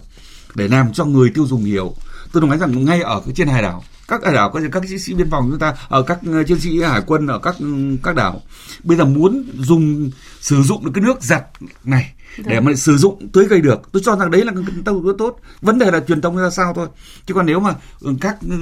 [0.56, 1.96] Để làm cho người tiêu dùng hiểu.
[2.32, 5.00] Tôi nói rằng ngay ở cái trên hải đảo các hải đảo có các chiến
[5.00, 7.56] sĩ biên phòng chúng ta ở các ờ, chiến sĩ hải quân ở các
[8.04, 8.42] các đảo
[8.84, 11.44] bây giờ muốn dùng sử dụng được cái nước giặt
[11.84, 13.82] này để mà sử dụng tưới cây được.
[13.92, 15.40] Tôi cho rằng đấy là cái tàu rất tốt.
[15.62, 16.88] Vấn đề là truyền thông ra sao thôi.
[17.26, 18.56] Chứ còn nếu mà ừ, các ừ,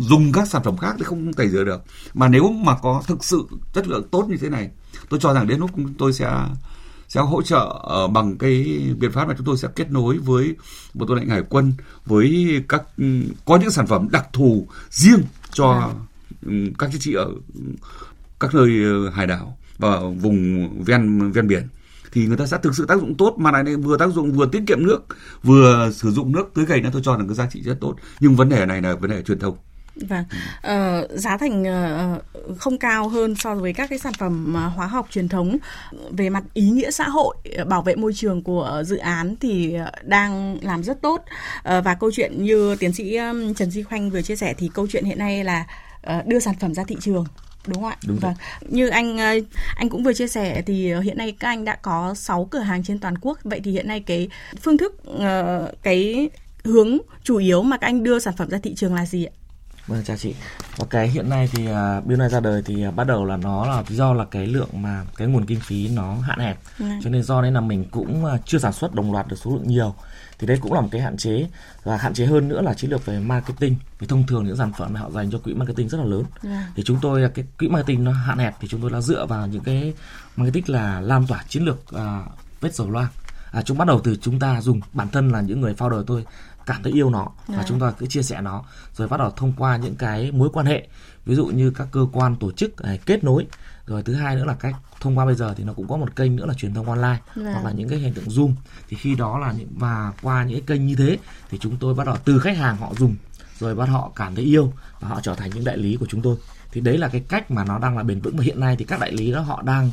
[0.00, 1.82] dùng các sản phẩm khác thì không tẩy rửa được.
[2.14, 4.70] Mà nếu mà có thực sự chất lượng tốt như thế này
[5.08, 6.30] tôi cho rằng đến lúc tôi sẽ
[7.08, 10.54] sẽ hỗ trợ ờ, bằng cái biện pháp mà chúng tôi sẽ kết nối với
[10.94, 11.72] bộ tư lệnh hải quân
[12.06, 13.04] với các ừ,
[13.44, 15.90] có những sản phẩm đặc thù riêng cho
[16.46, 17.30] ừ, các chiến sĩ ở
[18.40, 18.70] các nơi
[19.12, 21.68] hải đảo và vùng ven ven biển
[22.12, 23.34] thì người ta sẽ thực sự tác dụng tốt.
[23.38, 25.06] Mà lại vừa tác dụng vừa tiết kiệm nước
[25.42, 27.94] vừa sử dụng nước tưới cày nó tôi cho là cái giá trị rất tốt.
[28.20, 29.56] Nhưng vấn đề này là vấn đề truyền thông.
[30.08, 30.24] Vâng,
[30.62, 32.20] ờ, giá thành ờ,
[32.58, 35.56] không cao hơn so với các cái sản phẩm ờ, hóa học truyền thống.
[36.10, 39.76] Về mặt ý nghĩa xã hội, ờ, bảo vệ môi trường của dự án thì
[40.02, 41.24] đang làm rất tốt.
[41.64, 43.18] Và câu chuyện như tiến sĩ
[43.56, 45.66] Trần Duy Khoanh vừa chia sẻ thì câu chuyện hiện nay là
[46.26, 47.24] đưa sản phẩm ra thị trường
[47.66, 47.96] đúng không ạ?
[48.06, 48.34] Đúng vâng.
[48.68, 49.18] Như anh
[49.76, 52.82] anh cũng vừa chia sẻ thì hiện nay các anh đã có 6 cửa hàng
[52.84, 53.38] trên toàn quốc.
[53.44, 54.28] Vậy thì hiện nay cái
[54.60, 55.02] phương thức
[55.82, 56.30] cái
[56.64, 59.32] hướng chủ yếu mà các anh đưa sản phẩm ra thị trường là gì ạ?
[59.86, 60.34] Vâng chào chị.
[60.76, 63.36] Và cái hiện nay thì uh, bill này ra đời thì uh, bắt đầu là
[63.36, 66.58] nó là do là cái lượng mà cái nguồn kinh phí nó hạn hẹp.
[66.78, 66.84] Ừ.
[67.02, 69.50] Cho nên do nên là mình cũng uh, chưa sản xuất đồng loạt được số
[69.50, 69.94] lượng nhiều.
[70.40, 71.48] Thì đây cũng là một cái hạn chế
[71.84, 73.76] và hạn chế hơn nữa là chiến lược về marketing.
[73.98, 76.22] Vì thông thường những sản phẩm họ dành cho quỹ marketing rất là lớn.
[76.22, 76.42] Yeah.
[76.42, 76.72] Dạ.
[76.76, 79.46] Thì chúng tôi cái quỹ marketing nó hạn hẹp thì chúng tôi đã dựa vào
[79.46, 79.94] những cái
[80.36, 82.00] marketing là lan tỏa chiến lược uh,
[82.60, 83.08] vết dầu loang.
[83.52, 86.24] À, chúng bắt đầu từ chúng ta dùng bản thân là những người founder tôi
[86.66, 87.54] cảm thấy yêu nó và.
[87.56, 87.64] Dạ.
[87.68, 88.64] chúng ta cứ chia sẻ nó
[88.96, 90.86] rồi bắt đầu thông qua những cái mối quan hệ
[91.26, 93.46] ví dụ như các cơ quan tổ chức này, kết nối
[93.90, 96.16] rồi thứ hai nữa là cách thông qua bây giờ thì nó cũng có một
[96.16, 97.20] kênh nữa là truyền thông online yeah.
[97.36, 97.52] Dạ.
[97.52, 98.52] hoặc là những cái hiện tượng zoom
[98.88, 101.18] thì khi đó là những và qua những cái kênh như thế
[101.50, 103.16] thì chúng tôi bắt đầu từ khách hàng họ dùng
[103.58, 106.22] rồi bắt họ cảm thấy yêu và họ trở thành những đại lý của chúng
[106.22, 106.36] tôi
[106.72, 108.84] thì đấy là cái cách mà nó đang là bền vững và hiện nay thì
[108.84, 109.90] các đại lý đó họ đang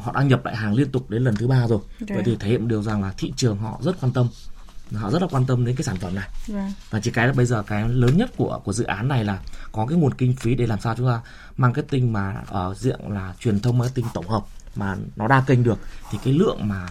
[0.00, 2.16] họ đang nhập lại hàng liên tục đến lần thứ ba rồi okay.
[2.16, 4.28] vậy thì thể hiện điều rằng là thị trường họ rất quan tâm
[4.94, 6.72] họ rất là quan tâm đến cái sản phẩm này vâng.
[6.90, 9.38] và chỉ cái là bây giờ cái lớn nhất của của dự án này là
[9.72, 11.20] có cái nguồn kinh phí để làm sao chúng ta
[11.56, 15.78] marketing mà ở diện là truyền thông marketing tổng hợp mà nó đa kênh được
[16.10, 16.88] thì cái lượng mà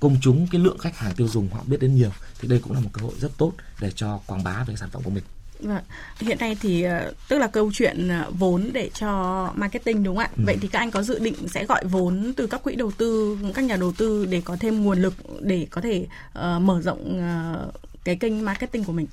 [0.00, 2.72] công chúng cái lượng khách hàng tiêu dùng họ biết đến nhiều thì đây cũng
[2.72, 5.24] là một cơ hội rất tốt để cho quảng bá về sản phẩm của mình.
[6.20, 10.24] Hiện nay thì ờ, tức là câu chuyện ờ, vốn để cho marketing đúng không
[10.24, 10.30] ạ?
[10.36, 10.42] Ừ.
[10.46, 13.38] Vậy thì các anh có dự định sẽ gọi vốn từ các quỹ đầu tư,
[13.54, 16.06] các nhà đầu tư để có thêm nguồn lực để có thể
[16.38, 17.20] uh, mở rộng
[17.66, 19.06] uh, cái kênh marketing của mình?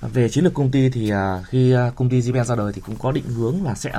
[0.00, 2.80] Về chiến lược công ty thì uh, khi uh, công ty GPN ra đời thì
[2.80, 3.92] cũng có định hướng là sẽ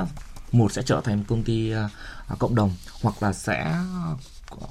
[0.52, 1.72] một sẽ trở thành công ty
[2.32, 3.74] uh, cộng đồng hoặc là sẽ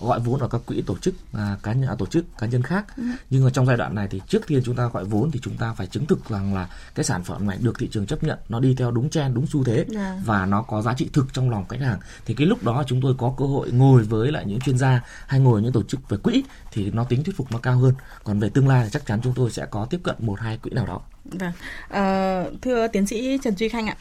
[0.01, 2.63] gọi vốn ở các quỹ tổ chức à, cá nhân à, tổ chức cá nhân
[2.63, 3.03] khác ừ.
[3.29, 5.57] nhưng mà trong giai đoạn này thì trước tiên chúng ta gọi vốn thì chúng
[5.57, 8.39] ta phải chứng thực rằng là cái sản phẩm này được thị trường chấp nhận
[8.49, 9.85] nó đi theo đúng trend đúng xu thế.
[9.89, 10.21] Dạ.
[10.25, 13.01] và nó có giá trị thực trong lòng khách hàng thì cái lúc đó chúng
[13.01, 16.09] tôi có cơ hội ngồi với lại những chuyên gia hay ngồi những tổ chức
[16.09, 18.89] về quỹ thì nó tính thuyết phục nó cao hơn còn về tương lai thì
[18.91, 21.51] chắc chắn chúng tôi sẽ có tiếp cận một hai quỹ nào đó Vâng.
[21.89, 23.95] À, thưa tiến sĩ Trần Duy Khanh ạ,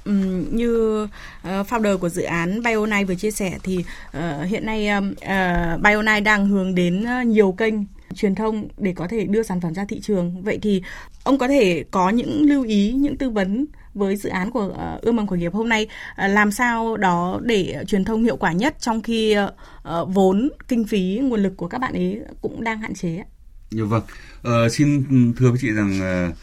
[0.51, 1.09] như uh,
[1.43, 3.85] founder của dự án Bionai vừa chia sẻ thì
[4.19, 7.75] uh, hiện nay uh, Bionai đang hướng đến nhiều kênh
[8.15, 10.43] truyền thông để có thể đưa sản phẩm ra thị trường.
[10.43, 10.83] Vậy thì
[11.25, 15.03] ông có thể có những lưu ý, những tư vấn với dự án của uh,
[15.03, 15.87] ươm mầm khởi nghiệp hôm nay
[16.25, 20.85] uh, làm sao đó để truyền thông hiệu quả nhất trong khi uh, vốn kinh
[20.85, 23.25] phí nguồn lực của các bạn ấy cũng đang hạn chế.
[23.71, 24.03] Dạ vâng.
[24.41, 25.05] Uh, xin
[25.39, 26.01] thưa với chị rằng
[26.31, 26.35] uh,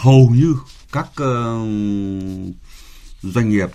[0.00, 0.54] hầu như
[0.92, 1.68] các uh,
[3.22, 3.70] doanh nghiệp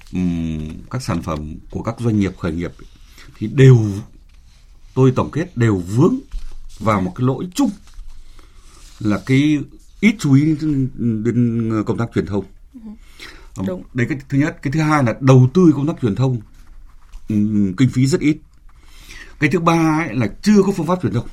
[0.91, 2.71] các sản phẩm của các doanh nghiệp khởi nghiệp
[3.37, 3.87] thì đều
[4.93, 6.15] tôi tổng kết đều vướng
[6.79, 7.69] vào một cái lỗi chung
[8.99, 9.59] là cái
[9.99, 10.55] ít chú ý
[10.99, 12.45] đến công tác truyền thông.
[13.67, 13.83] Đúng.
[13.93, 16.41] Đấy cái thứ nhất, cái thứ hai là đầu tư công tác truyền thông
[17.77, 18.37] kinh phí rất ít.
[19.39, 21.27] Cái thứ ba ấy là chưa có phương pháp truyền thông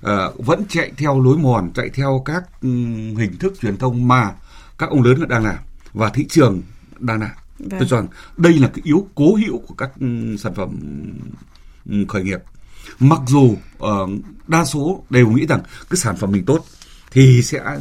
[0.00, 4.34] uh, vẫn chạy theo lối mòn chạy theo các um, hình thức truyền thông mà
[4.78, 5.58] các ông lớn đang làm
[5.92, 6.62] và thị trường
[6.98, 7.70] đang làm vâng.
[7.70, 8.06] tôi cho rằng
[8.36, 10.70] đây là cái yếu cố hữu của các um, sản phẩm
[11.90, 12.40] um, khởi nghiệp
[12.98, 14.10] mặc dù uh,
[14.46, 16.64] đa số đều nghĩ rằng cái sản phẩm mình tốt
[17.10, 17.78] thì sẽ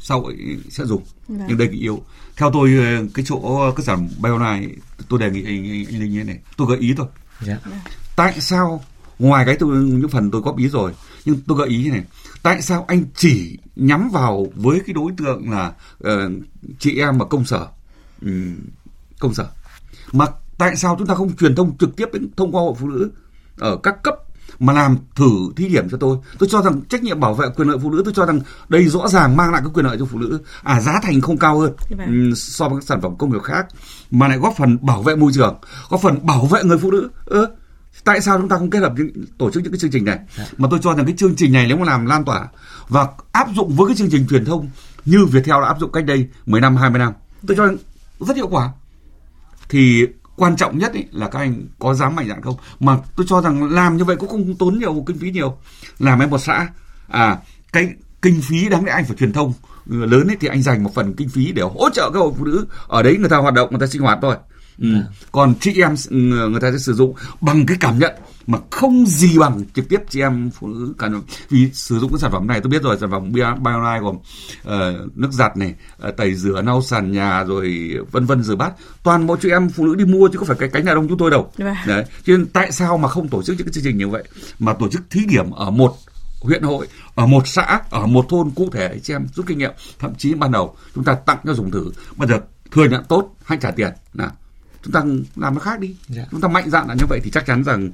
[0.00, 0.36] sau ấy
[0.70, 1.40] sẽ dùng vâng.
[1.48, 2.02] nhưng đây cái yếu
[2.36, 2.78] theo tôi
[3.14, 4.68] cái chỗ cái sản bio này
[5.08, 7.06] tôi đề nghị anh, anh, anh linh như thế này tôi gợi ý thôi
[7.46, 7.60] yeah.
[7.70, 7.80] Dạ.
[8.16, 8.84] tại sao
[9.18, 10.92] ngoài cái tôi những phần tôi góp ý rồi
[11.24, 12.04] nhưng tôi gợi ý như này.
[12.42, 15.72] Tại sao anh chỉ nhắm vào với cái đối tượng là
[16.04, 16.32] uh,
[16.78, 17.66] chị em mà công sở?
[18.22, 18.56] Um,
[19.18, 19.46] công sở.
[20.12, 20.26] Mà
[20.58, 23.10] tại sao chúng ta không truyền thông trực tiếp đến thông qua hội phụ nữ
[23.58, 24.14] ở các cấp
[24.58, 26.18] mà làm thử thí điểm cho tôi?
[26.38, 28.88] Tôi cho rằng trách nhiệm bảo vệ quyền lợi phụ nữ tôi cho rằng đây
[28.88, 30.40] rõ ràng mang lại cái quyền lợi cho phụ nữ.
[30.62, 33.66] À giá thành không cao hơn um, so với các sản phẩm công nghiệp khác
[34.10, 35.58] mà lại góp phần bảo vệ môi trường
[35.90, 37.46] góp phần bảo vệ người phụ nữ ơ
[38.06, 40.18] tại sao chúng ta không kết hợp những, tổ chức những cái chương trình này?
[40.38, 40.44] Dạ.
[40.56, 42.48] mà tôi cho rằng cái chương trình này nếu mà làm lan tỏa
[42.88, 44.70] và áp dụng với cái chương trình truyền thông
[45.04, 47.12] như Viettel đã áp dụng cách đây 10 năm 20 năm
[47.46, 47.76] tôi cho rằng
[48.20, 48.70] rất hiệu quả.
[49.68, 52.56] Thì quan trọng nhất ấy là các anh có dám mạnh dạn không?
[52.80, 55.58] Mà tôi cho rằng làm như vậy cũng không tốn nhiều kinh phí nhiều.
[55.98, 56.68] Làm em một xã
[57.08, 57.38] à
[57.72, 57.88] cái
[58.22, 59.52] kinh phí đáng lẽ anh phải truyền thông.
[59.86, 62.44] Lớn ấy thì anh dành một phần kinh phí để hỗ trợ các hội phụ
[62.44, 62.66] nữ.
[62.88, 64.36] Ở đấy người ta hoạt động người ta sinh hoạt thôi
[64.78, 64.88] Ừ.
[65.32, 65.94] Còn chị em
[66.50, 68.12] người ta sẽ sử dụng bằng cái cảm nhận
[68.46, 71.08] mà không gì bằng trực tiếp chị em phụ nữ cả
[71.50, 75.16] vì sử dụng cái sản phẩm này tôi biết rồi sản phẩm Bioline gồm uh,
[75.16, 75.74] nước giặt này
[76.08, 78.72] uh, tẩy rửa lau sàn nhà rồi vân vân rửa bát.
[79.02, 81.08] Toàn bộ chị em phụ nữ đi mua chứ không phải cái cánh nhà đông
[81.08, 81.50] chúng tôi đâu.
[81.58, 81.74] Vâng.
[81.86, 82.04] đấy.
[82.24, 84.24] Cho nên tại sao mà không tổ chức những cái chương trình như vậy?
[84.58, 85.94] Mà tổ chức thí điểm ở một
[86.40, 89.58] huyện hội ở một xã ở một thôn cụ thể để chị em rút kinh
[89.58, 89.72] nghiệm.
[89.98, 91.90] Thậm chí ban đầu chúng ta tặng cho dùng thử.
[92.16, 93.92] Bây giờ thừa nhận tốt hay trả tiền.
[94.14, 94.30] Nào
[94.86, 95.04] chúng ta
[95.36, 96.22] làm nó khác đi Dạ.
[96.30, 97.90] chúng ta mạnh dạn là như vậy thì chắc chắn rằng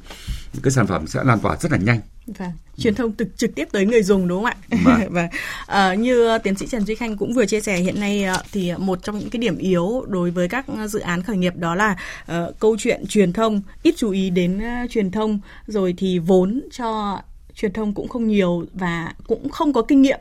[0.63, 2.51] cái sản phẩm sẽ lan tỏa rất là nhanh Vâng.
[2.79, 4.57] Truyền thông trực trực tiếp tới người dùng đúng không ạ?
[4.85, 5.01] Vâng.
[5.11, 5.29] và
[5.67, 8.73] ờ, như tiến sĩ Trần Duy Khanh cũng vừa chia sẻ hiện nay ờ, thì
[8.79, 11.97] một trong những cái điểm yếu đối với các dự án khởi nghiệp đó là
[12.27, 16.63] ờ, câu chuyện truyền thông ít chú ý đến ờ, truyền thông rồi thì vốn
[16.73, 17.21] cho
[17.55, 20.21] truyền thông cũng không nhiều và cũng không có kinh nghiệm.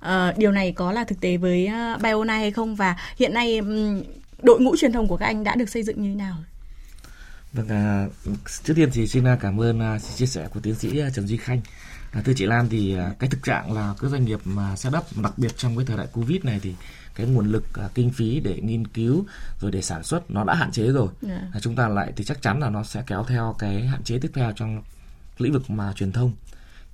[0.00, 3.56] Ờ, điều này có là thực tế với uh, Biona hay không và hiện nay
[3.58, 4.02] ừm,
[4.42, 6.36] đội ngũ truyền thông của các anh đã được xây dựng như thế nào?
[7.52, 8.06] Vâng, à,
[8.64, 11.26] trước tiên thì xin à, cảm ơn à, chia sẻ của tiến sĩ à, Trần
[11.26, 11.60] Duy Khanh.
[12.12, 15.04] À, thưa chị Lan thì à, cái thực trạng là các doanh nghiệp mà setup
[15.22, 16.74] đặc biệt trong cái thời đại Covid này thì
[17.14, 19.24] cái nguồn lực à, kinh phí để nghiên cứu
[19.60, 21.08] rồi để sản xuất nó đã hạn chế rồi.
[21.22, 21.40] Dạ.
[21.52, 24.18] À, chúng ta lại thì chắc chắn là nó sẽ kéo theo cái hạn chế
[24.18, 24.82] tiếp theo trong
[25.38, 26.32] lĩnh vực mà truyền thông.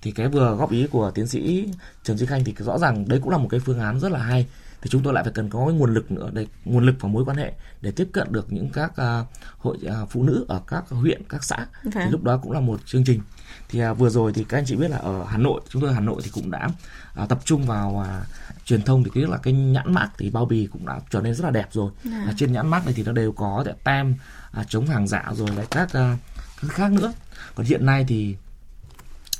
[0.02, 1.68] Thì cái vừa góp ý của tiến sĩ
[2.04, 4.18] Trần Duy Khanh thì rõ ràng đấy cũng là một cái phương án rất là
[4.18, 4.46] hay
[4.82, 7.08] thì chúng tôi lại phải cần có cái nguồn lực nữa để nguồn lực và
[7.08, 9.24] mối quan hệ để tiếp cận được những các à,
[9.58, 11.66] hội à, phụ nữ ở các huyện các xã.
[11.82, 11.92] Vâng.
[11.94, 13.20] thì lúc đó cũng là một chương trình.
[13.68, 15.90] Thì à, vừa rồi thì các anh chị biết là ở Hà Nội chúng tôi
[15.90, 16.68] ở Hà Nội thì cũng đã
[17.14, 18.22] à, tập trung vào à,
[18.64, 21.34] truyền thông thì cái là cái nhãn mác thì bao bì cũng đã trở nên
[21.34, 21.90] rất là đẹp rồi.
[22.04, 24.14] À, trên nhãn mác này thì nó đều có để tem
[24.50, 26.16] à, chống hàng giả rồi lại các à,
[26.62, 27.12] các khác nữa.
[27.54, 28.36] Còn hiện nay thì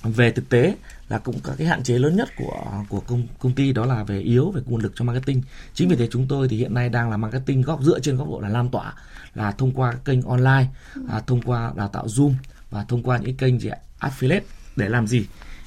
[0.03, 0.77] về thực tế
[1.09, 4.05] là cũng có cái hạn chế lớn nhất của của công công ty đó là
[4.05, 5.43] về yếu về nguồn lực cho marketing
[5.75, 8.29] chính vì thế chúng tôi thì hiện nay đang là marketing góc dựa trên góc
[8.29, 8.95] độ là lan tỏa
[9.35, 10.67] là thông qua các kênh online
[11.09, 12.35] à, thông qua đào tạo zoom
[12.71, 13.79] và thông qua những kênh gì ạ?
[14.01, 14.41] affiliate
[14.77, 15.27] để làm gì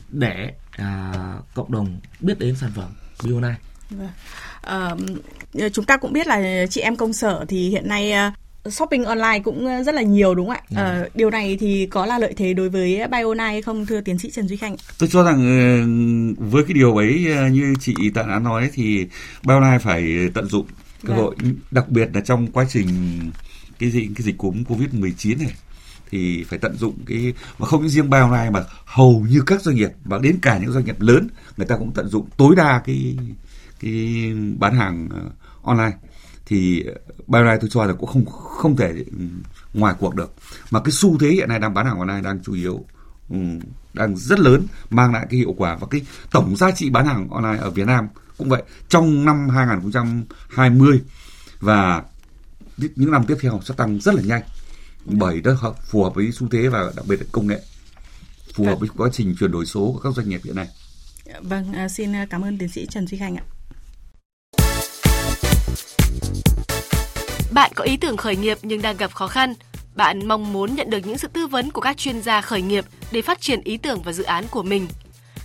[0.09, 1.13] để à,
[1.53, 2.89] cộng đồng biết đến sản phẩm
[3.23, 3.55] Bionai
[3.89, 4.09] Vâng.
[4.61, 4.95] À,
[5.73, 8.33] chúng ta cũng biết là chị em công sở thì hiện nay à,
[8.69, 10.61] shopping online cũng ờ, rất là nhiều đúng không ạ?
[10.75, 14.17] Ờ, điều này thì có là lợi thế đối với Biona hay không thưa tiến
[14.19, 14.75] sĩ Trần Duy Khanh?
[14.99, 15.37] tôi cho rằng
[16.37, 19.07] ờ, với cái điều ấy ờ, như chị Tạ đã nói thì
[19.47, 20.65] Biolai phải tận dụng
[21.07, 21.17] cơ Vâng.
[21.17, 21.35] hội
[21.71, 22.87] đặc biệt là trong quá trình
[23.79, 25.53] cái dịch cái dịch cúm Covid 19 này
[26.11, 29.75] thì phải tận dụng cái mà không những riêng Biolai mà hầu như các doanh
[29.75, 32.81] nghiệp và đến cả những doanh nghiệp lớn người ta cũng tận dụng tối đa
[32.85, 33.17] cái
[33.81, 35.09] cái bán hàng
[35.63, 35.91] online
[36.51, 36.83] thì
[37.27, 39.25] Biolai tôi cho là cũng không không thể ừ,
[39.73, 40.33] ngoài cuộc được.
[40.71, 42.85] Mà cái xu thế hiện nay đang bán hàng online đang chủ yếu
[43.29, 43.37] ừ,
[43.93, 47.29] đang rất lớn mang lại cái hiệu quả và cái tổng giá trị bán hàng
[47.29, 48.63] online ở Việt Nam cũng vậy.
[48.89, 51.01] Trong năm 2020
[51.59, 52.03] và
[52.95, 54.41] những năm tiếp theo sẽ tăng rất là nhanh.
[55.05, 57.61] Bởi nó hợp- phù hợp với xu thế và đặc biệt là công nghệ.
[58.53, 60.67] Phù hợp với quá trình chuyển đổi số của các doanh nghiệp hiện nay.
[61.41, 63.43] Vâng, ờ, xin cảm ơn tiến sĩ Trần Duy Khanh ạ.
[67.51, 69.53] Bạn có ý tưởng khởi nghiệp nhưng đang gặp khó khăn.
[69.95, 72.85] Bạn mong muốn nhận được những sự tư vấn của các chuyên gia khởi nghiệp
[73.11, 74.87] để phát triển ý tưởng và dự án của mình.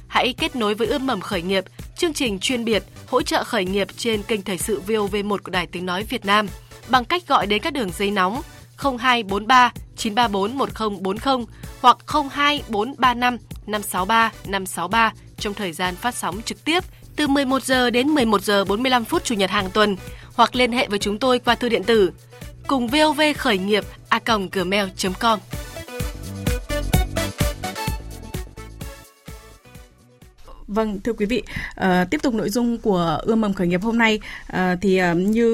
[0.09, 1.65] Hãy kết nối với Ươm mầm khởi nghiệp,
[1.97, 5.67] chương trình chuyên biệt hỗ trợ khởi nghiệp trên kênh thời sự VOV1 của Đài
[5.67, 6.47] Tiếng nói Việt Nam
[6.89, 8.43] bằng cách gọi đến các đường dây nóng
[8.77, 11.47] 0243 934 1040
[11.81, 16.85] hoặc 02435 563 563 trong thời gian phát sóng trực tiếp
[17.17, 19.97] từ 11 giờ đến 11 giờ 45 phút chủ nhật hàng tuần
[20.37, 22.11] hoặc liên hệ với chúng tôi qua thư điện tử
[22.67, 24.21] cùng vov khởi nghiệp a
[24.53, 25.39] gmail.com.
[30.69, 31.43] Vâng, thưa quý vị,
[31.75, 35.15] ờ, tiếp tục nội dung của ươm mầm khởi nghiệp hôm nay ờ, thì ờ,
[35.15, 35.49] như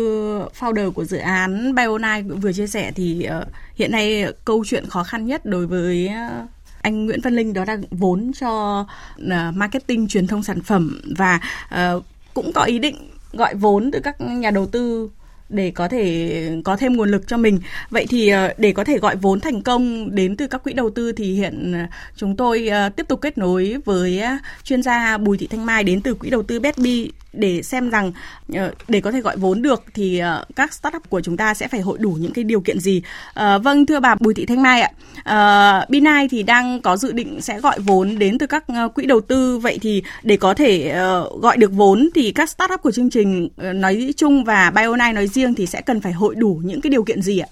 [0.59, 5.05] founder của dự án Bionai vừa chia sẻ thì ờ, hiện nay câu chuyện khó
[5.05, 6.47] khăn nhất đối với ờ,
[6.83, 8.81] anh Nguyễn Văn Linh đó là vốn cho
[9.23, 11.41] uh, marketing truyền thông sản phẩm và
[11.75, 15.11] uh, cũng có ý định gọi vốn từ các nhà đầu tư
[15.49, 17.59] để có thể có thêm nguồn lực cho mình.
[17.91, 20.91] Vậy thì ờ, để có thể gọi vốn thành công đến từ các quỹ đầu
[20.91, 24.23] tư thì hiện ờ, chúng tôi ờ, tiếp tục kết nối với
[24.65, 28.13] chuyên gia Bùi Thị Thanh Mai đến từ quỹ đầu tư Betbi để xem rằng
[28.55, 31.69] ờ, để có thể gọi vốn được thì ờ, các startup của chúng ta sẽ
[31.69, 33.03] phải hội đủ những cái điều kiện gì.
[33.35, 34.91] À, vâng thưa bà Bùi Thị Thanh Mai ạ.
[35.25, 39.21] à, Binai thì đang có dự định sẽ gọi vốn đến từ các quỹ đầu
[39.21, 40.95] tư vậy thì để có thể
[41.41, 45.55] gọi được vốn thì các startup của chương trình nói chung và Bionai nói riêng
[45.55, 47.49] thì sẽ cần phải hội đủ những cái điều kiện gì ạ?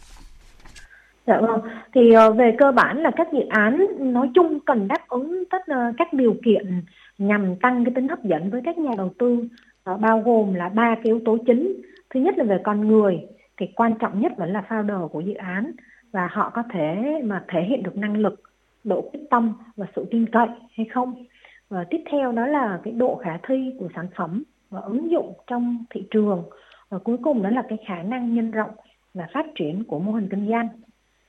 [1.26, 1.61] Dạ vâng.
[1.94, 2.00] Thì
[2.36, 5.59] về cơ bản là các dự án nói chung cần đáp ứng tất
[5.98, 6.82] các điều kiện
[7.20, 9.48] nhằm tăng cái tính hấp dẫn với các nhà đầu tư
[9.84, 11.82] Ờ, bao gồm là ba cái yếu tố chính.
[12.10, 13.20] Thứ nhất là về con người,
[13.56, 15.72] thì quan trọng nhất vẫn là founder của dự án,
[16.12, 18.42] và họ có thể mà thể hiện được năng lực,
[18.84, 21.24] độ quyết tâm và sự tin cậy hay không.
[21.68, 25.32] Và tiếp theo đó là cái độ khả thi của sản phẩm và ứng dụng
[25.46, 26.42] trong thị trường.
[26.88, 28.70] Và cuối cùng đó là cái khả năng nhân rộng
[29.14, 30.68] và phát triển của mô hình kinh doanh.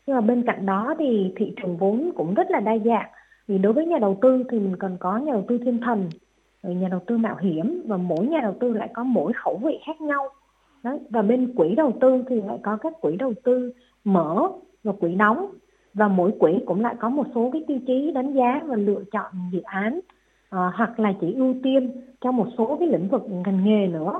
[0.08, 3.10] Nhưng mà bên cạnh đó thì thị trường vốn cũng rất là đa dạng.
[3.48, 6.10] Vì đối với nhà đầu tư thì mình cần có nhà đầu tư thiên thần
[6.64, 9.80] nhà đầu tư mạo hiểm và mỗi nhà đầu tư lại có mỗi khẩu vị
[9.86, 10.28] khác nhau.
[10.84, 11.00] Đấy.
[11.10, 14.48] và bên quỹ đầu tư thì lại có các quỹ đầu tư mở
[14.84, 15.52] và quỹ đóng.
[15.94, 19.04] Và mỗi quỹ cũng lại có một số cái tiêu chí đánh giá và lựa
[19.12, 20.00] chọn dự án
[20.50, 21.92] à, hoặc là chỉ ưu tiên
[22.22, 24.20] cho một số cái lĩnh vực ngành nghề nữa.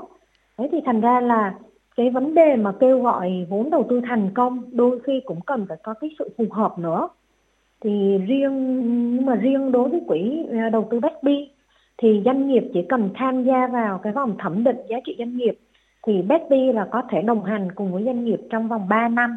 [0.58, 1.54] Thế thì thành ra là
[1.96, 5.66] cái vấn đề mà kêu gọi vốn đầu tư thành công đôi khi cũng cần
[5.68, 7.08] phải có cái sự phù hợp nữa.
[7.80, 8.80] Thì riêng
[9.16, 11.50] nhưng mà riêng đối với quỹ ờ, đầu tư Betby
[11.98, 15.36] thì doanh nghiệp chỉ cần tham gia vào cái vòng thẩm định giá trị doanh
[15.36, 15.58] nghiệp,
[16.06, 19.36] thì Betty là có thể đồng hành cùng với doanh nghiệp trong vòng 3 năm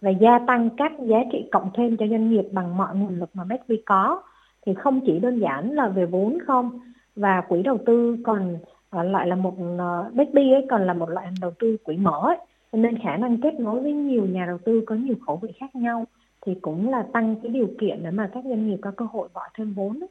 [0.00, 3.30] và gia tăng các giá trị cộng thêm cho doanh nghiệp bằng mọi nguồn lực
[3.34, 4.22] mà Betty có
[4.66, 6.80] thì không chỉ đơn giản là về vốn không,
[7.16, 8.58] và quỹ đầu tư còn
[8.90, 12.20] ờ, lại là một ờ, Betty ấy còn là một loại đầu tư quỹ mở
[12.22, 12.36] ấy.
[12.72, 15.76] nên khả năng kết nối với nhiều nhà đầu tư có nhiều khẩu vị khác
[15.76, 16.04] nhau
[16.46, 19.28] thì cũng là tăng cái điều kiện để mà các doanh nghiệp có cơ hội
[19.34, 20.08] gọi thêm vốn ấy.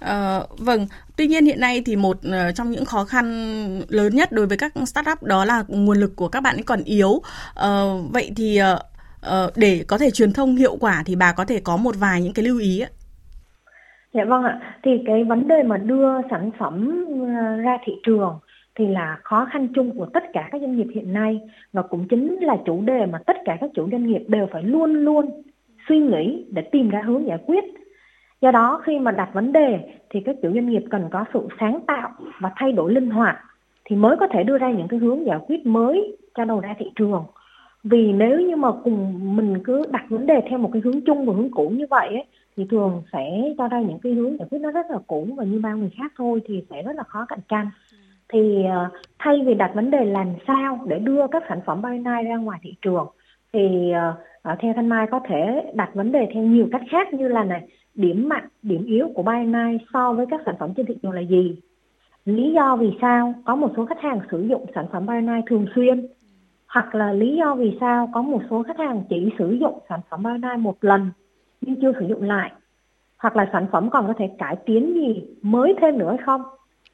[0.00, 0.86] À, vâng,
[1.16, 3.24] tuy nhiên hiện nay thì một uh, trong những khó khăn
[3.88, 6.80] lớn nhất đối với các startup đó là nguồn lực của các bạn ấy còn
[6.84, 7.20] yếu.
[7.54, 7.68] À,
[8.12, 11.76] vậy thì uh, để có thể truyền thông hiệu quả thì bà có thể có
[11.76, 12.88] một vài những cái lưu ý ạ.
[14.14, 14.60] Dạ vâng ạ.
[14.82, 17.04] Thì cái vấn đề mà đưa sản phẩm
[17.64, 18.38] ra thị trường
[18.78, 21.40] thì là khó khăn chung của tất cả các doanh nghiệp hiện nay
[21.72, 24.62] và cũng chính là chủ đề mà tất cả các chủ doanh nghiệp đều phải
[24.62, 25.42] luôn luôn
[25.88, 27.64] suy nghĩ để tìm ra hướng giải quyết
[28.44, 29.78] do đó khi mà đặt vấn đề
[30.10, 33.36] thì các chủ doanh nghiệp cần có sự sáng tạo và thay đổi linh hoạt
[33.84, 36.74] thì mới có thể đưa ra những cái hướng giải quyết mới cho đầu ra
[36.78, 37.24] thị trường.
[37.84, 41.26] Vì nếu như mà cùng mình cứ đặt vấn đề theo một cái hướng chung
[41.26, 42.24] và hướng cũ như vậy ấy,
[42.56, 45.44] thì thường sẽ cho ra những cái hướng giải quyết nó rất là cũ và
[45.44, 47.70] như bao người khác thôi thì sẽ rất là khó cạnh tranh.
[48.28, 48.88] Thì ờ,
[49.18, 52.60] thay vì đặt vấn đề làm sao để đưa các sản phẩm Bionite ra ngoài
[52.62, 53.06] thị trường
[53.52, 57.14] thì ờ, ờ, theo Thanh Mai có thể đặt vấn đề theo nhiều cách khác
[57.14, 57.62] như là này
[57.94, 61.20] điểm mạnh, điểm yếu của Bionite so với các sản phẩm trên thị trường là
[61.20, 61.56] gì?
[62.24, 65.66] Lý do vì sao có một số khách hàng sử dụng sản phẩm Bionite thường
[65.74, 66.06] xuyên?
[66.66, 70.00] Hoặc là lý do vì sao có một số khách hàng chỉ sử dụng sản
[70.10, 71.10] phẩm Bionite một lần
[71.60, 72.52] nhưng chưa sử dụng lại?
[73.18, 76.42] Hoặc là sản phẩm còn có thể cải tiến gì mới thêm nữa hay không?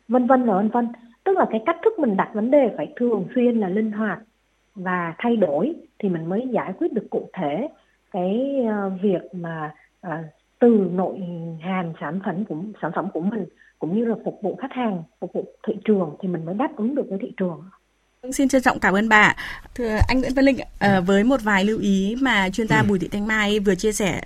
[0.08, 0.88] Vân vân và vân vân.
[1.24, 4.18] Tức là cái cách thức mình đặt vấn đề phải thường xuyên là linh hoạt
[4.74, 7.68] và thay đổi thì mình mới giải quyết được cụ thể
[8.10, 9.74] cái ờ, việc mà
[10.06, 10.12] uh,
[10.60, 11.18] từ nội
[11.60, 13.44] hàm sản phẩm của sản phẩm của mình
[13.78, 16.68] cũng như là phục vụ khách hàng phục vụ thị trường thì mình mới đáp
[16.76, 17.62] ứng được với thị trường
[18.32, 19.36] Xin trân trọng cảm ơn bà.
[19.74, 22.86] Thưa anh Nguyễn Văn Linh, à, với một vài lưu ý mà chuyên gia ừ.
[22.88, 24.20] Bùi Thị Thanh Mai vừa chia sẻ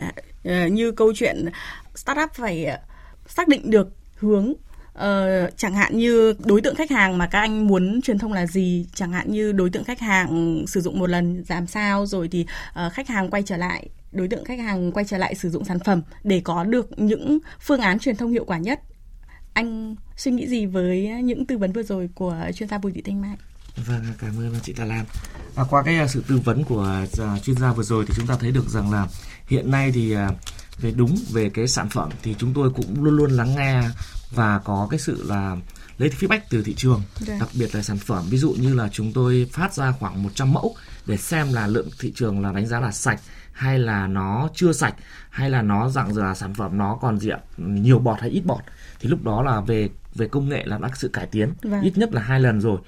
[0.44, 1.46] à, như câu chuyện
[1.94, 2.66] startup phải
[3.26, 4.52] xác định được hướng
[4.94, 8.46] Ờ, chẳng hạn như đối tượng khách hàng mà các anh muốn truyền thông là
[8.46, 8.86] gì?
[8.94, 12.46] Chẳng hạn như đối tượng khách hàng sử dụng một lần làm sao rồi thì
[12.86, 15.64] uh, khách hàng quay trở lại đối tượng khách hàng quay trở lại sử dụng
[15.64, 18.80] sản phẩm để có được những phương án truyền thông hiệu quả nhất.
[19.52, 23.02] Anh suy nghĩ gì với những tư vấn vừa rồi của chuyên gia Bùi Thị
[23.02, 23.36] Thanh Mai?
[23.76, 25.04] Vâng, cảm ơn chị Đà Lan.
[25.56, 28.26] À, qua cái à, sự tư vấn của à, chuyên gia vừa rồi thì chúng
[28.26, 29.06] ta thấy được rằng là
[29.46, 30.30] hiện nay thì à,
[30.78, 33.82] về đúng về cái sản phẩm thì chúng tôi cũng luôn luôn lắng nghe
[34.34, 35.56] và có cái sự là
[35.98, 37.26] lấy feedback từ thị trường, okay.
[37.26, 37.36] Dạ.
[37.40, 38.24] đặc biệt là sản phẩm.
[38.30, 40.76] Ví dụ như là chúng tôi phát ra khoảng 100 mẫu
[41.06, 43.20] để xem là lượng thị trường là đánh giá là sạch
[43.52, 44.94] hay là nó chưa sạch
[45.30, 48.42] hay là nó dạng là sản phẩm nó còn gì ạ nhiều bọt hay ít
[48.46, 48.60] bọt
[49.00, 51.82] thì lúc đó là về về công nghệ là đã sự cải tiến vâng.
[51.82, 52.78] ít nhất là hai lần rồi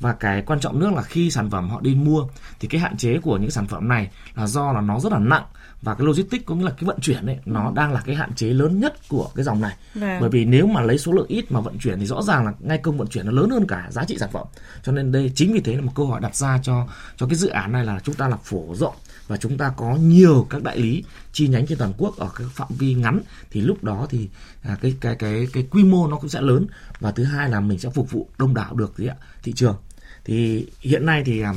[0.00, 2.26] và cái quan trọng nữa là khi sản phẩm họ đi mua
[2.60, 5.18] thì cái hạn chế của những sản phẩm này là do là nó rất là
[5.18, 5.44] nặng
[5.86, 7.72] và cái logistics cũng như là cái vận chuyển ấy nó ừ.
[7.74, 9.76] đang là cái hạn chế lớn nhất của cái dòng này.
[9.94, 10.20] Vâng.
[10.20, 12.52] bởi vì nếu mà lấy số lượng ít mà vận chuyển thì rõ ràng là
[12.60, 14.46] ngay công vận chuyển nó lớn hơn cả giá trị sản phẩm.
[14.82, 17.34] Cho nên đây chính vì thế là một câu hỏi đặt ra cho cho cái
[17.34, 18.94] dự án này là chúng ta là phổ rộng
[19.28, 22.46] và chúng ta có nhiều các đại lý chi nhánh trên toàn quốc ở cái
[22.50, 23.20] phạm vi ngắn.
[23.50, 24.28] Thì lúc đó thì
[24.62, 26.66] à, cái cái cái cái quy mô nó cũng sẽ lớn.
[27.00, 29.76] Và thứ hai là mình sẽ phục vụ đông đảo được gì ạ thị trường.
[30.24, 31.52] Thì hiện nay thì à,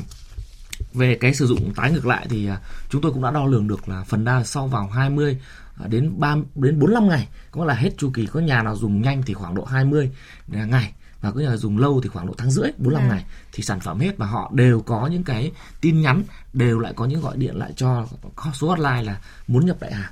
[0.94, 3.68] về cái sử dụng tái ngược lại thì à, chúng tôi cũng đã đo lường
[3.68, 5.38] được là phần đa sau vòng 20
[5.80, 9.02] à, đến 3 đến 45 ngày có là hết chu kỳ có nhà nào dùng
[9.02, 10.10] nhanh thì khoảng độ 20
[10.46, 13.08] ngày và có nhà dùng lâu thì khoảng độ tháng rưỡi 45 à.
[13.08, 16.22] ngày thì sản phẩm hết và họ đều có những cái tin nhắn
[16.52, 18.06] đều lại có những gọi điện lại cho
[18.54, 20.10] số hotline là muốn nhập đại hàng.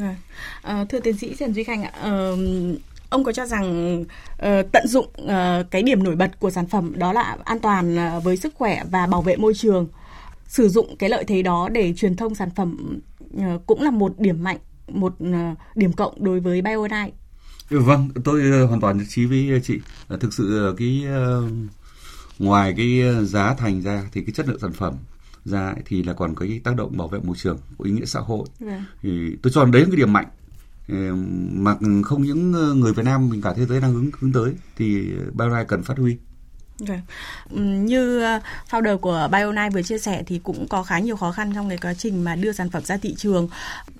[0.00, 0.16] À,
[0.62, 2.38] à, thưa tiến sĩ Trần Duy Khanh ạ, uh,
[3.10, 6.98] ông có cho rằng uh, tận dụng uh, cái điểm nổi bật của sản phẩm
[6.98, 9.88] đó là an toàn uh, với sức khỏe và bảo vệ môi trường
[10.50, 12.98] sử dụng cái lợi thế đó để truyền thông sản phẩm
[13.36, 15.14] uh, cũng là một điểm mạnh một
[15.74, 17.10] điểm cộng đối với BioNine.
[17.70, 19.78] Ừ, vâng, tôi hoàn toàn nhất trí với chị.
[20.20, 21.04] Thực sự cái
[22.38, 24.94] ngoài cái giá thành ra thì cái chất lượng sản phẩm
[25.44, 28.20] ra thì là còn cái tác động bảo vệ môi trường có ý nghĩa xã
[28.20, 28.46] hội.
[28.60, 28.84] Vâng.
[29.02, 30.26] Thì tôi cho đấy là cái điểm mạnh
[31.52, 35.10] mà không những người Việt Nam mình cả thế giới đang hướng hướng tới thì
[35.36, 36.16] BioLife cần phát huy.
[36.80, 37.00] Vâng.
[37.86, 41.52] Như ờ, founder của Bionine vừa chia sẻ thì cũng có khá nhiều khó khăn
[41.54, 43.48] trong cái quá trình mà đưa sản phẩm ra thị trường.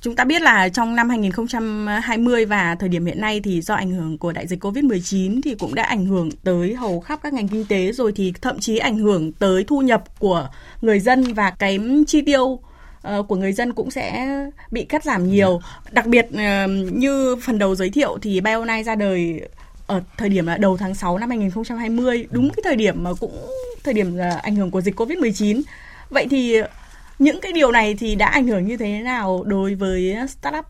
[0.00, 3.90] Chúng ta biết là trong năm 2020 và thời điểm hiện nay thì do ảnh
[3.90, 7.48] hưởng của đại dịch Covid-19 thì cũng đã ảnh hưởng tới hầu khắp các ngành
[7.48, 10.48] kinh tế rồi thì thậm chí ảnh hưởng tới thu nhập của
[10.82, 12.60] người dân và cái chi tiêu
[13.02, 14.28] ờ, của người dân cũng sẽ
[14.70, 15.60] bị cắt giảm nhiều.
[15.90, 19.40] Đặc biệt ờ, như phần đầu giới thiệu thì Bionine ra đời
[19.90, 23.46] ở thời điểm là đầu tháng 6 năm 2020 đúng cái thời điểm mà cũng
[23.84, 25.62] thời điểm là ảnh hưởng của dịch Covid-19.
[26.10, 26.56] Vậy thì
[27.18, 30.64] những cái điều này thì đã ảnh hưởng như thế nào đối với startup?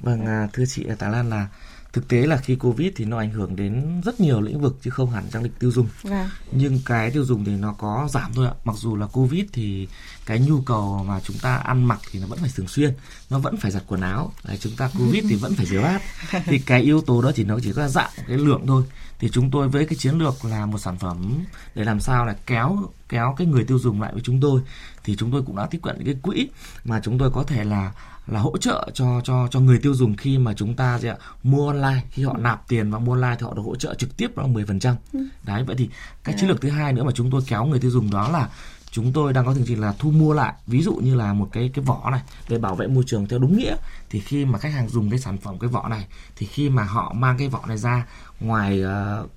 [0.00, 1.46] Vâng, à, thưa chị Tạ Lan là
[1.94, 4.90] thực tế là khi covid thì nó ảnh hưởng đến rất nhiều lĩnh vực chứ
[4.90, 5.88] không hẳn trong lĩnh tiêu dùng.
[6.02, 6.28] Vâng.
[6.52, 8.54] nhưng cái tiêu dùng thì nó có giảm thôi ạ.
[8.64, 9.88] Mặc dù là covid thì
[10.26, 12.94] cái nhu cầu mà chúng ta ăn mặc thì nó vẫn phải thường xuyên
[13.30, 14.32] nó vẫn phải giặt quần áo.
[14.44, 16.02] Đấy, chúng ta covid thì vẫn phải rửa bát.
[16.44, 18.82] Thì cái yếu tố đó chỉ nó chỉ có dạng cái lượng thôi.
[19.18, 22.36] Thì chúng tôi với cái chiến lược là một sản phẩm để làm sao là
[22.46, 22.78] kéo
[23.08, 24.60] kéo cái người tiêu dùng lại với chúng tôi.
[25.04, 26.48] Thì chúng tôi cũng đã tiếp cận cái quỹ
[26.84, 27.92] mà chúng tôi có thể là
[28.26, 31.16] là hỗ trợ cho cho cho người tiêu dùng khi mà chúng ta gì ạ,
[31.42, 34.16] mua online khi họ nạp tiền và mua online thì họ được hỗ trợ trực
[34.16, 34.94] tiếp là 10%.
[35.12, 35.20] Ừ.
[35.42, 35.88] Đấy vậy thì
[36.24, 38.48] cái chiến lược thứ hai nữa mà chúng tôi kéo người tiêu dùng đó là
[38.90, 41.48] chúng tôi đang có chương trình là thu mua lại ví dụ như là một
[41.52, 43.76] cái cái vỏ này để bảo vệ môi trường theo đúng nghĩa
[44.10, 46.06] thì khi mà khách hàng dùng cái sản phẩm cái vỏ này
[46.36, 48.06] thì khi mà họ mang cái vỏ này ra
[48.40, 49.30] ngoài uh,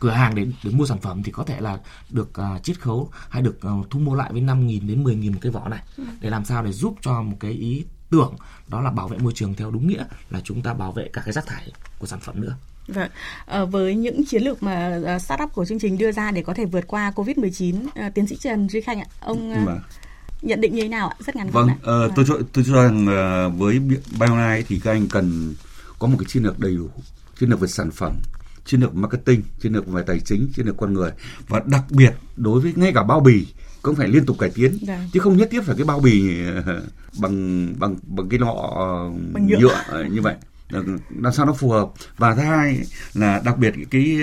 [0.00, 1.78] cửa hàng để để mua sản phẩm thì có thể là
[2.10, 5.38] được uh, chiết khấu hay được uh, thu mua lại với 5.000 đến 10.000 một
[5.40, 6.04] cái vỏ này ừ.
[6.20, 8.34] để làm sao để giúp cho một cái ý tưởng
[8.68, 11.22] đó là bảo vệ môi trường theo đúng nghĩa là chúng ta bảo vệ cả
[11.24, 12.56] cái rác thải của sản phẩm nữa.
[12.88, 13.10] Vâng.
[13.46, 16.54] À, với những chiến lược mà uh, startup của chương trình đưa ra để có
[16.54, 19.80] thể vượt qua Covid-19, uh, ờ, tiến sĩ Trần Duy Khanh ạ, ông uh, vâng.
[20.42, 21.16] nhận định như thế nào ạ?
[21.26, 23.80] Rất ngắn vâng, uh, vâng, tôi cho tôi cho rằng uh, với
[24.18, 25.54] BioLife thì các anh cần
[25.98, 26.90] có một cái chiến lược đầy đủ,
[27.40, 28.16] chiến lược về sản phẩm,
[28.64, 31.10] chiến lược marketing, chiến lược về tài chính, chiến lược con người
[31.48, 33.46] và đặc biệt đối với ngay cả bao bì
[33.86, 34.80] cũng phải liên tục cải tiến Đấy.
[34.82, 35.00] Dạ.
[35.12, 36.40] chứ không nhất thiết phải cái bao bì
[37.20, 38.54] bằng bằng bằng cái lọ
[39.32, 39.58] bằng nhựa.
[39.58, 40.34] nhựa như vậy
[41.22, 42.80] làm sao nó phù hợp và thứ hai
[43.14, 44.18] là đặc biệt cái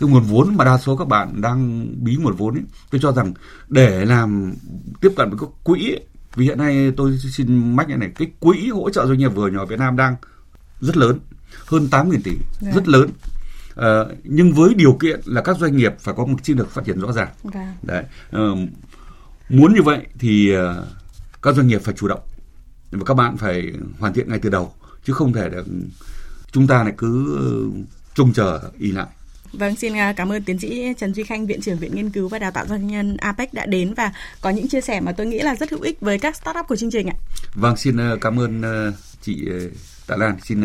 [0.00, 3.12] cái nguồn vốn mà đa số các bạn đang bí nguồn vốn ấy tôi cho
[3.12, 3.34] rằng
[3.68, 4.54] để làm
[5.00, 6.04] tiếp cận với các quỹ ấy,
[6.36, 9.48] vì hiện nay tôi xin mách này, này cái quỹ hỗ trợ doanh nghiệp vừa
[9.48, 10.16] nhỏ Việt Nam đang
[10.80, 11.18] rất lớn
[11.66, 12.42] hơn 8.000 tỷ yeah.
[12.60, 12.70] Dạ.
[12.74, 13.10] rất lớn
[13.74, 13.84] uh,
[14.24, 17.00] nhưng với điều kiện là các doanh nghiệp phải có một chiến lược phát triển
[17.00, 17.54] rõ ràng yeah.
[17.54, 17.74] Vâng.
[17.82, 18.04] đấy
[18.36, 18.58] uh,
[19.48, 20.60] muốn như vậy thì uh,
[21.42, 22.20] các doanh nghiệp phải chủ động
[22.90, 24.72] và các bạn phải hoàn thiện ngay từ đầu
[25.04, 25.66] chứ không thể được
[26.52, 27.40] chúng ta lại cứ
[28.14, 29.06] trông chờ y lại
[29.52, 32.28] Vâng, xin à, cảm ơn tiến sĩ Trần Duy Khanh, Viện trưởng Viện Nghiên cứu
[32.28, 35.26] và Đào tạo Doanh nhân APEC đã đến và có những chia sẻ mà tôi
[35.26, 37.14] nghĩ là rất hữu ích với các startup của chương trình ạ.
[37.54, 38.62] Vâng, xin cảm ơn
[39.22, 39.48] chị
[40.06, 40.62] Tạ Lan, xin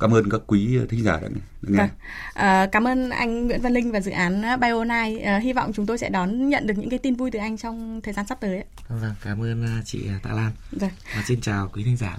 [0.00, 1.28] cảm ơn các quý thính giả đã
[1.62, 1.88] nghe.
[2.34, 5.24] À, cảm ơn anh Nguyễn Văn Linh và dự án Bio9.
[5.24, 7.56] À, hy vọng chúng tôi sẽ đón nhận được những cái tin vui từ anh
[7.56, 8.64] trong thời gian sắp tới.
[8.88, 10.50] Vâng, cảm ơn chị Tạ Lan.
[10.72, 10.90] Vâng.
[11.16, 12.18] Và xin chào quý thính giả.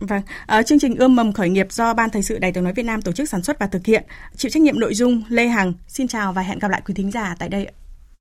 [0.00, 2.72] Vâng, à, chương trình ươm mầm khởi nghiệp do Ban Thời sự Đài tiếng nói
[2.72, 4.04] Việt Nam tổ chức sản xuất và thực hiện,
[4.36, 5.72] chịu trách nhiệm nội dung Lê Hằng.
[5.88, 7.68] Xin chào và hẹn gặp lại quý thính giả tại đây.